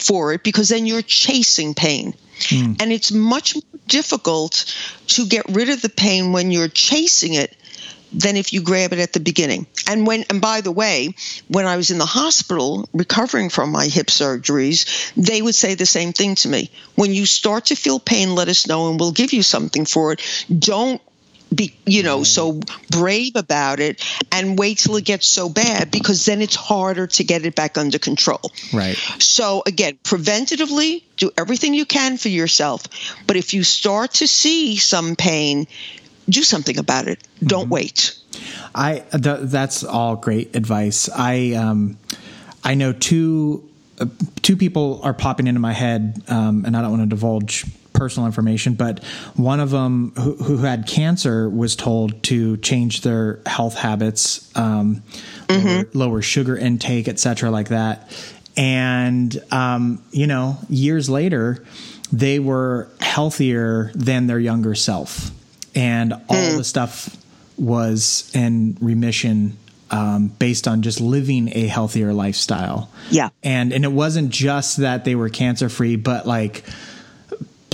for 0.00 0.32
it 0.32 0.42
because 0.42 0.70
then 0.70 0.86
you're 0.86 1.02
chasing 1.02 1.72
pain. 1.72 2.14
Mm. 2.38 2.80
And 2.80 2.92
it's 2.92 3.12
much 3.12 3.54
more 3.54 3.80
difficult 3.86 4.74
to 5.08 5.26
get 5.26 5.46
rid 5.48 5.70
of 5.70 5.82
the 5.82 5.88
pain 5.88 6.32
when 6.32 6.50
you're 6.50 6.68
chasing 6.68 7.34
it 7.34 7.56
than 8.12 8.36
if 8.36 8.52
you 8.52 8.62
grab 8.62 8.92
it 8.92 8.98
at 8.98 9.12
the 9.12 9.20
beginning. 9.20 9.66
And 9.86 10.06
when 10.06 10.24
and 10.30 10.40
by 10.40 10.60
the 10.60 10.72
way, 10.72 11.14
when 11.48 11.66
I 11.66 11.76
was 11.76 11.90
in 11.90 11.98
the 11.98 12.06
hospital 12.06 12.88
recovering 12.92 13.50
from 13.50 13.70
my 13.70 13.86
hip 13.86 14.06
surgeries, 14.06 15.12
they 15.14 15.42
would 15.42 15.54
say 15.54 15.74
the 15.74 15.86
same 15.86 16.12
thing 16.12 16.34
to 16.36 16.48
me. 16.48 16.70
When 16.94 17.12
you 17.12 17.26
start 17.26 17.66
to 17.66 17.76
feel 17.76 17.98
pain, 17.98 18.34
let 18.34 18.48
us 18.48 18.66
know 18.66 18.90
and 18.90 18.98
we'll 18.98 19.12
give 19.12 19.32
you 19.32 19.42
something 19.42 19.84
for 19.84 20.12
it. 20.12 20.46
Don't 20.56 21.00
be 21.54 21.74
you 21.86 22.02
know 22.02 22.24
so 22.24 22.60
brave 22.90 23.36
about 23.36 23.80
it 23.80 24.04
and 24.32 24.58
wait 24.58 24.78
till 24.78 24.96
it 24.96 25.04
gets 25.04 25.26
so 25.26 25.48
bad 25.48 25.90
because 25.90 26.24
then 26.24 26.42
it's 26.42 26.56
harder 26.56 27.06
to 27.06 27.24
get 27.24 27.44
it 27.44 27.54
back 27.54 27.78
under 27.78 27.98
control. 27.98 28.52
Right. 28.72 28.96
So 29.18 29.62
again 29.66 29.98
preventatively 30.02 31.02
do 31.16 31.30
everything 31.38 31.74
you 31.74 31.86
can 31.86 32.16
for 32.16 32.28
yourself. 32.28 32.84
But 33.26 33.36
if 33.36 33.54
you 33.54 33.62
start 33.62 34.14
to 34.14 34.28
see 34.28 34.76
some 34.76 35.16
pain 35.16 35.66
do 36.28 36.42
something 36.42 36.76
about 36.76 37.06
it. 37.06 37.22
Don't 37.40 37.66
mm-hmm. 37.66 37.74
wait. 37.74 38.18
I 38.74 39.04
th- 39.12 39.42
that's 39.42 39.84
all 39.84 40.16
great 40.16 40.56
advice. 40.56 41.08
I 41.08 41.52
um 41.52 41.98
i 42.66 42.74
know 42.74 42.92
two 42.92 43.66
uh, 44.00 44.06
two 44.42 44.56
people 44.56 45.00
are 45.02 45.14
popping 45.14 45.46
into 45.46 45.60
my 45.60 45.72
head 45.72 46.22
um, 46.28 46.64
and 46.66 46.76
i 46.76 46.82
don't 46.82 46.90
want 46.90 47.08
to 47.08 47.16
divulge 47.16 47.64
personal 47.96 48.26
information, 48.26 48.74
but 48.74 49.02
one 49.34 49.60
of 49.60 49.70
them 49.70 50.12
who, 50.16 50.36
who 50.36 50.56
had 50.58 50.86
cancer 50.86 51.48
was 51.48 51.74
told 51.74 52.22
to 52.24 52.56
change 52.58 53.00
their 53.00 53.40
health 53.46 53.74
habits, 53.74 54.50
um, 54.56 55.02
mm-hmm. 55.48 55.98
lower, 55.98 56.06
lower, 56.06 56.22
sugar 56.22 56.56
intake, 56.56 57.08
etc., 57.08 57.50
like 57.50 57.68
that. 57.68 58.10
And 58.56 59.36
um, 59.50 60.02
you 60.12 60.26
know, 60.26 60.58
years 60.68 61.10
later, 61.10 61.64
they 62.12 62.38
were 62.38 62.88
healthier 63.00 63.90
than 63.94 64.26
their 64.26 64.38
younger 64.38 64.74
self, 64.74 65.30
and 65.74 66.12
all 66.12 66.20
mm. 66.28 66.56
the 66.56 66.64
stuff 66.64 67.16
was 67.58 68.30
in 68.34 68.76
remission 68.80 69.56
um, 69.90 70.28
based 70.28 70.66
on 70.66 70.82
just 70.82 71.00
living 71.00 71.50
a 71.52 71.66
healthier 71.66 72.12
lifestyle. 72.12 72.90
Yeah. 73.10 73.30
And 73.42 73.72
and 73.72 73.84
it 73.84 73.92
wasn't 73.92 74.30
just 74.30 74.78
that 74.78 75.04
they 75.04 75.14
were 75.14 75.28
cancer 75.28 75.68
free, 75.68 75.96
but 75.96 76.26
like 76.26 76.64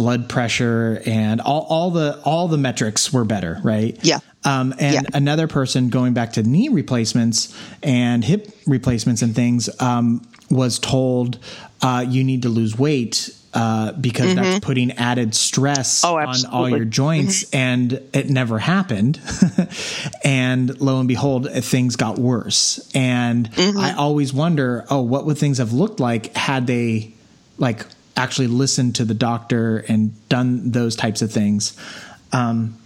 blood 0.03 0.29
pressure 0.29 1.01
and 1.07 1.41
all, 1.41 1.65
all 1.69 1.91
the 1.93 2.21
all 2.25 2.49
the 2.49 2.59
metrics 2.59 3.13
were 3.13 3.25
better, 3.25 3.61
right? 3.63 3.97
Yeah. 4.03 4.19
Um, 4.45 4.75
and 4.81 4.95
Yeah. 4.95 5.03
another 5.15 5.47
person 5.47 5.91
going 5.91 6.13
back 6.13 6.33
to 6.33 6.43
knee 6.43 6.69
replacements 6.69 7.55
and 7.85 8.25
hip 8.25 8.49
replacements 8.67 9.23
and 9.23 9.33
things 9.35 9.69
um, 9.81 10.27
was 10.51 10.79
told 10.81 11.39
uh, 11.83 12.05
you 12.09 12.25
need 12.25 12.43
to 12.43 12.49
lose 12.49 12.77
weight 12.77 13.31
uh, 13.55 13.93
because 13.93 14.35
that's 14.35 14.65
putting 14.65 14.91
added 14.93 15.35
stress 15.35 16.03
Mm-hmm. 16.05 16.15
Oh, 16.15 16.31
on 16.31 16.53
all 16.53 16.69
your 16.69 16.85
joints, 16.87 17.45
and 17.53 17.93
it 18.13 18.31
never 18.31 18.59
happened. 18.59 19.21
and 20.25 20.81
lo 20.81 20.99
and 20.99 21.09
behold, 21.09 21.49
things 21.53 21.97
got 21.97 22.19
worse. 22.19 22.81
And 22.95 23.51
Mm-hmm. 23.53 23.79
I 23.79 23.93
always 23.95 24.33
wonder, 24.33 24.85
oh, 24.91 25.03
what 25.03 25.27
would 25.27 25.39
things 25.39 25.59
have 25.59 25.73
looked 25.73 26.01
like 26.01 26.35
had 26.35 26.67
they 26.67 27.13
like 27.59 27.85
actually 28.17 28.49
listened 28.49 28.97
to 28.97 29.05
the 29.05 29.15
doctor 29.15 29.79
and 29.89 30.13
done 30.29 30.71
those 30.71 30.97
types 30.97 31.23
of 31.23 31.33
things? 31.33 31.77
Um, 32.33 32.79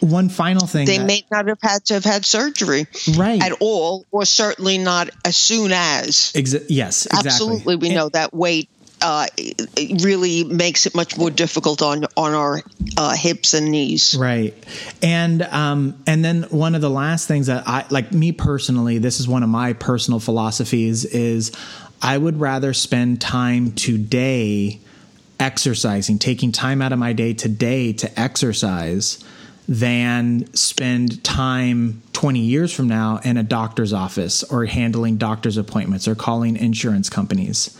one 0.00 0.28
final 0.28 0.66
thing 0.66 0.86
They 0.86 0.98
that- 0.98 1.06
may 1.06 1.24
not 1.30 1.48
have 1.48 1.58
had 1.62 1.84
to 1.86 1.94
have 1.94 2.04
had 2.04 2.24
surgery 2.24 2.86
right 3.16 3.42
at 3.42 3.52
all, 3.60 4.04
or 4.10 4.24
certainly 4.24 4.78
not 4.78 5.10
as 5.24 5.36
soon 5.36 5.72
as. 5.72 6.32
Exa- 6.34 6.66
yes 6.68 7.06
exactly 7.06 7.28
Absolutely, 7.28 7.76
we 7.76 7.88
know 7.90 8.08
that 8.10 8.34
weight 8.34 8.68
uh, 9.02 9.26
it 9.36 10.02
really 10.02 10.44
makes 10.44 10.86
it 10.86 10.94
much 10.94 11.18
more 11.18 11.30
difficult 11.30 11.82
on 11.82 12.06
on 12.16 12.32
our 12.32 12.62
uh, 12.96 13.14
hips 13.14 13.52
and 13.52 13.70
knees. 13.70 14.14
Right. 14.18 14.54
And 15.02 15.42
um 15.42 16.02
and 16.06 16.24
then 16.24 16.44
one 16.44 16.74
of 16.74 16.80
the 16.80 16.88
last 16.88 17.28
things 17.28 17.48
that 17.48 17.68
I 17.68 17.84
like 17.90 18.12
me 18.12 18.32
personally, 18.32 18.98
this 18.98 19.20
is 19.20 19.28
one 19.28 19.42
of 19.42 19.50
my 19.50 19.74
personal 19.74 20.20
philosophies 20.20 21.04
is 21.04 21.52
I 22.04 22.18
would 22.18 22.38
rather 22.38 22.74
spend 22.74 23.22
time 23.22 23.72
today 23.72 24.78
exercising, 25.40 26.18
taking 26.18 26.52
time 26.52 26.82
out 26.82 26.92
of 26.92 26.98
my 26.98 27.14
day 27.14 27.32
today 27.32 27.94
to 27.94 28.20
exercise 28.20 29.24
than 29.66 30.52
spend 30.52 31.24
time 31.24 32.02
20 32.12 32.40
years 32.40 32.74
from 32.74 32.88
now 32.88 33.20
in 33.24 33.38
a 33.38 33.42
doctor's 33.42 33.94
office 33.94 34.42
or 34.44 34.66
handling 34.66 35.16
doctor's 35.16 35.56
appointments 35.56 36.06
or 36.06 36.14
calling 36.14 36.58
insurance 36.58 37.08
companies. 37.08 37.74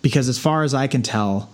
Because 0.00 0.30
as 0.30 0.38
far 0.38 0.62
as 0.62 0.72
I 0.72 0.86
can 0.86 1.02
tell, 1.02 1.50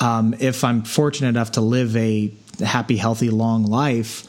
um, 0.00 0.34
if 0.40 0.64
I'm 0.64 0.82
fortunate 0.82 1.28
enough 1.28 1.52
to 1.52 1.60
live 1.60 1.94
a 1.94 2.32
happy, 2.64 2.96
healthy, 2.96 3.28
long 3.28 3.64
life, 3.66 4.26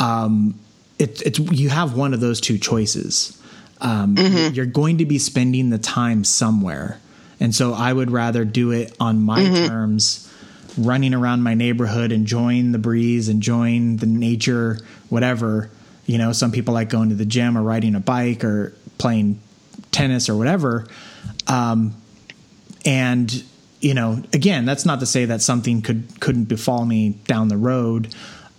um, 0.00 0.58
it, 0.98 1.22
it's 1.22 1.38
you 1.38 1.68
have 1.68 1.94
one 1.94 2.14
of 2.14 2.18
those 2.18 2.40
two 2.40 2.58
choices. 2.58 3.39
Um, 3.80 4.16
You're 4.52 4.66
going 4.66 4.98
to 4.98 5.06
be 5.06 5.18
spending 5.18 5.70
the 5.70 5.78
time 5.78 6.24
somewhere, 6.24 7.00
and 7.38 7.54
so 7.54 7.72
I 7.72 7.92
would 7.92 8.10
rather 8.10 8.44
do 8.44 8.72
it 8.72 8.94
on 9.00 9.22
my 9.22 9.42
terms, 9.66 10.30
running 10.76 11.14
around 11.14 11.42
my 11.42 11.54
neighborhood, 11.54 12.12
enjoying 12.12 12.72
the 12.72 12.78
breeze, 12.78 13.28
enjoying 13.28 13.96
the 13.96 14.06
nature, 14.06 14.78
whatever. 15.08 15.70
You 16.06 16.18
know, 16.18 16.32
some 16.32 16.52
people 16.52 16.74
like 16.74 16.90
going 16.90 17.08
to 17.10 17.14
the 17.14 17.24
gym 17.24 17.56
or 17.56 17.62
riding 17.62 17.94
a 17.94 18.00
bike 18.00 18.44
or 18.44 18.74
playing 18.98 19.40
tennis 19.92 20.28
or 20.28 20.36
whatever. 20.36 20.86
Um, 21.46 21.94
and 22.84 23.42
you 23.80 23.94
know 23.94 24.22
again 24.32 24.64
that's 24.64 24.84
not 24.84 25.00
to 25.00 25.06
say 25.06 25.24
that 25.26 25.42
something 25.42 25.82
could 25.82 26.04
couldn't 26.20 26.44
befall 26.44 26.84
me 26.84 27.10
down 27.26 27.48
the 27.48 27.56
road 27.56 28.14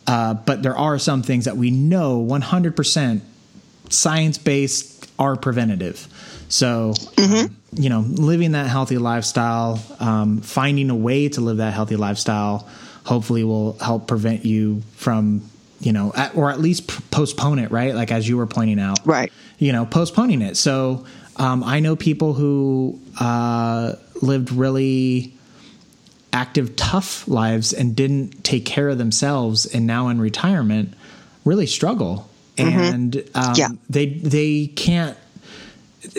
uh, 0.07 0.33
but 0.33 0.63
there 0.63 0.75
are 0.75 0.97
some 0.97 1.21
things 1.21 1.45
that 1.45 1.55
we 1.57 1.69
know 1.69 2.25
100% 2.25 3.21
science 3.89 4.37
based 4.39 4.90
are 5.21 5.35
preventative. 5.37 6.07
So 6.49 6.93
um, 7.17 7.55
you 7.71 7.89
know 7.89 8.01
living 8.01 8.51
that 8.53 8.67
healthy 8.67 8.97
lifestyle 8.97 9.79
um, 9.99 10.41
finding 10.41 10.89
a 10.89 10.95
way 10.95 11.29
to 11.29 11.39
live 11.41 11.57
that 11.57 11.73
healthy 11.73 11.95
lifestyle 11.95 12.67
hopefully 13.05 13.43
will 13.43 13.77
help 13.79 14.07
prevent 14.07 14.43
you 14.45 14.81
from 14.95 15.41
you 15.79 15.93
know 15.93 16.11
at, 16.15 16.35
or 16.35 16.51
at 16.51 16.59
least 16.59 16.87
p- 16.89 17.03
postpone 17.11 17.59
it 17.59 17.71
right? 17.71 17.95
Like 17.95 18.11
as 18.11 18.27
you 18.27 18.35
were 18.37 18.47
pointing 18.47 18.79
out. 18.79 18.99
Right. 19.05 19.31
you 19.57 19.71
know, 19.71 19.85
postponing 19.85 20.41
it. 20.41 20.57
So 20.57 21.05
um, 21.37 21.63
I 21.63 21.79
know 21.79 21.95
people 21.95 22.33
who 22.33 22.99
uh, 23.19 23.93
lived 24.21 24.51
really 24.51 25.33
active, 26.33 26.75
tough 26.75 27.27
lives 27.27 27.71
and 27.73 27.95
didn't 27.95 28.43
take 28.43 28.65
care 28.65 28.89
of 28.89 28.97
themselves, 28.97 29.65
and 29.67 29.85
now 29.85 30.09
in 30.09 30.19
retirement 30.19 30.93
really 31.45 31.67
struggle, 31.67 32.27
and 32.67 33.15
um, 33.15 33.23
Mm-hmm. 33.23 33.53
Yeah. 33.55 33.69
they 33.89 34.05
they 34.07 34.67
can't. 34.67 35.17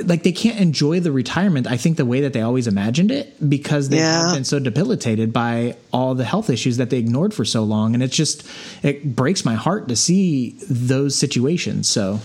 Like 0.05 0.22
they 0.22 0.31
can't 0.33 0.61
enjoy 0.61 1.00
the 1.00 1.11
retirement, 1.11 1.66
I 1.66 1.76
think 1.76 1.96
the 1.96 2.05
way 2.07 2.20
that 2.20 2.33
they 2.33 2.40
always 2.40 2.68
imagined 2.68 3.11
it 3.11 3.35
because 3.50 3.88
they've 3.88 3.98
Yeah. 3.98 4.31
been 4.33 4.44
so 4.44 4.61
debilitated 4.61 5.33
by 5.33 5.74
all 5.92 6.14
the 6.14 6.24
health 6.24 6.48
issues 6.50 6.76
that 6.76 6.88
they 6.90 6.98
ignored 6.98 7.35
for 7.35 7.44
so 7.44 7.64
long, 7.64 7.92
and 7.94 8.02
it's 8.02 8.14
just 8.16 8.46
it 8.85 9.16
breaks 9.16 9.44
my 9.44 9.55
heart 9.55 9.88
to 9.88 9.96
see 9.96 10.50
those 10.70 11.16
situations. 11.16 11.88
So, 11.88 12.20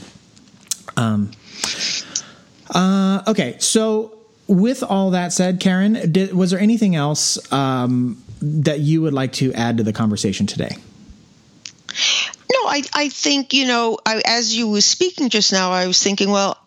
um 0.96 1.32
uh, 2.74 3.24
okay, 3.28 3.56
so 3.60 4.14
with 4.48 4.84
all 4.84 5.12
that 5.12 5.34
said, 5.34 5.60
Karen, 5.60 6.12
did, 6.12 6.34
was 6.34 6.52
there 6.52 6.60
anything 6.60 6.96
else 6.96 7.52
um, 7.52 8.22
that 8.42 8.80
you 8.82 9.02
would 9.02 9.14
like 9.14 9.34
to 9.34 9.54
add 9.54 9.78
to 9.78 9.84
the 9.84 9.94
conversation 9.94 10.46
today? 10.48 10.76
I, 12.68 12.84
I 12.94 13.10
think, 13.10 13.54
you 13.54 13.66
know, 13.66 13.98
I, 14.06 14.22
as 14.26 14.56
you 14.56 14.70
were 14.70 14.82
speaking 14.82 15.30
just 15.30 15.52
now, 15.52 15.72
I 15.72 15.88
was 15.88 16.02
thinking, 16.02 16.30
well, 16.30 16.58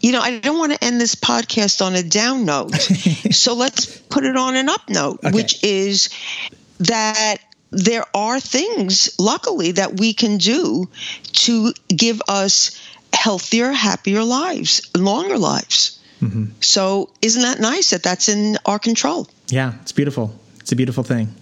you 0.00 0.12
know, 0.12 0.20
I 0.20 0.38
don't 0.38 0.58
want 0.58 0.72
to 0.72 0.82
end 0.84 1.00
this 1.00 1.14
podcast 1.14 1.84
on 1.84 1.94
a 1.94 2.02
down 2.02 2.44
note. 2.44 2.74
so 3.32 3.54
let's 3.54 3.86
put 3.86 4.24
it 4.24 4.36
on 4.36 4.56
an 4.56 4.68
up 4.68 4.88
note, 4.88 5.20
Okay. 5.24 5.30
which 5.34 5.62
is 5.62 6.08
that 6.78 7.36
there 7.70 8.04
are 8.14 8.40
things, 8.40 9.14
luckily, 9.18 9.72
that 9.72 9.98
we 10.00 10.12
can 10.14 10.38
do 10.38 10.88
to 11.32 11.72
give 11.88 12.20
us 12.28 12.70
healthier, 13.12 13.70
happier 13.72 14.24
lives, 14.24 14.90
longer 14.96 15.38
lives. 15.38 15.98
So 16.60 17.08
isn't 17.22 17.40
that 17.40 17.60
nice 17.60 17.90
that 17.90 18.02
that's 18.02 18.28
in 18.28 18.58
our 18.66 18.78
control? 18.78 19.26
Yeah, 19.48 19.72
it's 19.80 19.92
beautiful. 19.92 20.38
It's 20.58 20.70
a 20.70 20.76
beautiful 20.76 21.02
thing. 21.02 21.34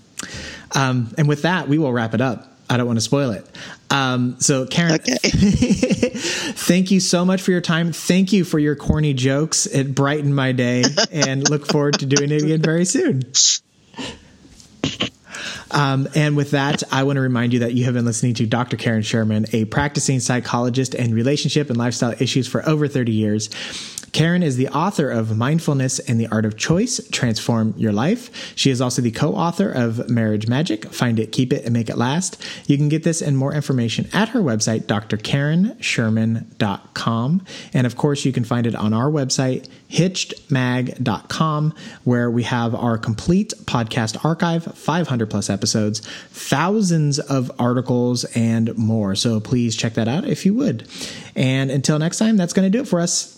Um, 0.72 1.12
and 1.18 1.26
with 1.26 1.42
that, 1.42 1.68
we 1.68 1.78
will 1.78 1.92
wrap 1.92 2.14
it 2.14 2.20
up. 2.20 2.47
I 2.70 2.76
don't 2.76 2.86
want 2.86 2.98
to 2.98 3.02
spoil 3.02 3.30
it. 3.30 3.46
Um, 3.90 4.36
so, 4.40 4.66
Karen, 4.66 4.94
Okay. 4.96 5.16
thank 5.22 6.90
you 6.90 7.00
so 7.00 7.24
much 7.24 7.40
for 7.40 7.50
your 7.50 7.60
time. 7.62 7.92
Thank 7.92 8.32
you 8.32 8.44
for 8.44 8.58
your 8.58 8.76
corny 8.76 9.14
jokes. 9.14 9.66
It 9.66 9.94
brightened 9.94 10.36
my 10.36 10.52
day, 10.52 10.84
and 11.12 11.48
look 11.48 11.66
forward 11.66 11.98
to 12.00 12.06
doing 12.06 12.30
it 12.30 12.42
again 12.42 12.60
very 12.60 12.84
soon. 12.84 13.22
Um, 15.70 16.08
and 16.14 16.36
with 16.36 16.52
that, 16.52 16.82
I 16.90 17.02
want 17.04 17.16
to 17.16 17.20
remind 17.20 17.52
you 17.52 17.58
that 17.60 17.74
you 17.74 17.84
have 17.84 17.94
been 17.94 18.06
listening 18.06 18.34
to 18.34 18.46
Dr. 18.46 18.76
Karen 18.76 19.02
Sherman, 19.02 19.46
a 19.52 19.66
practicing 19.66 20.18
psychologist 20.20 20.94
and 20.94 21.14
relationship 21.14 21.68
and 21.68 21.76
lifestyle 21.78 22.14
issues 22.18 22.48
for 22.48 22.66
over 22.66 22.88
30 22.88 23.12
years. 23.12 23.50
Karen 24.12 24.42
is 24.42 24.56
the 24.56 24.68
author 24.68 25.10
of 25.10 25.36
Mindfulness 25.36 25.98
and 25.98 26.20
the 26.20 26.28
Art 26.28 26.44
of 26.44 26.56
Choice 26.56 27.00
Transform 27.10 27.74
Your 27.76 27.92
Life. 27.92 28.54
She 28.56 28.70
is 28.70 28.80
also 28.80 29.02
the 29.02 29.10
co 29.10 29.34
author 29.34 29.70
of 29.70 30.08
Marriage 30.08 30.48
Magic 30.48 30.86
Find 30.92 31.18
It, 31.18 31.32
Keep 31.32 31.52
It, 31.52 31.64
and 31.64 31.74
Make 31.74 31.90
It 31.90 31.98
Last. 31.98 32.40
You 32.66 32.76
can 32.76 32.88
get 32.88 33.02
this 33.02 33.20
and 33.20 33.36
more 33.36 33.52
information 33.54 34.08
at 34.12 34.28
her 34.30 34.40
website, 34.40 34.82
drkarensherman.com. 34.82 37.44
And 37.72 37.86
of 37.86 37.96
course, 37.96 38.24
you 38.24 38.32
can 38.32 38.44
find 38.44 38.66
it 38.66 38.74
on 38.74 38.92
our 38.92 39.10
website, 39.10 39.68
hitchedmag.com, 39.90 41.74
where 42.04 42.30
we 42.30 42.42
have 42.44 42.74
our 42.74 42.98
complete 42.98 43.54
podcast 43.64 44.24
archive, 44.24 44.64
500 44.64 45.30
plus 45.30 45.50
episodes, 45.50 46.00
thousands 46.30 47.18
of 47.18 47.50
articles, 47.58 48.24
and 48.36 48.76
more. 48.76 49.14
So 49.14 49.40
please 49.40 49.76
check 49.76 49.94
that 49.94 50.08
out 50.08 50.24
if 50.24 50.46
you 50.46 50.54
would. 50.54 50.88
And 51.36 51.70
until 51.70 51.98
next 51.98 52.18
time, 52.18 52.36
that's 52.36 52.52
going 52.52 52.70
to 52.70 52.76
do 52.76 52.82
it 52.82 52.88
for 52.88 53.00
us. 53.00 53.37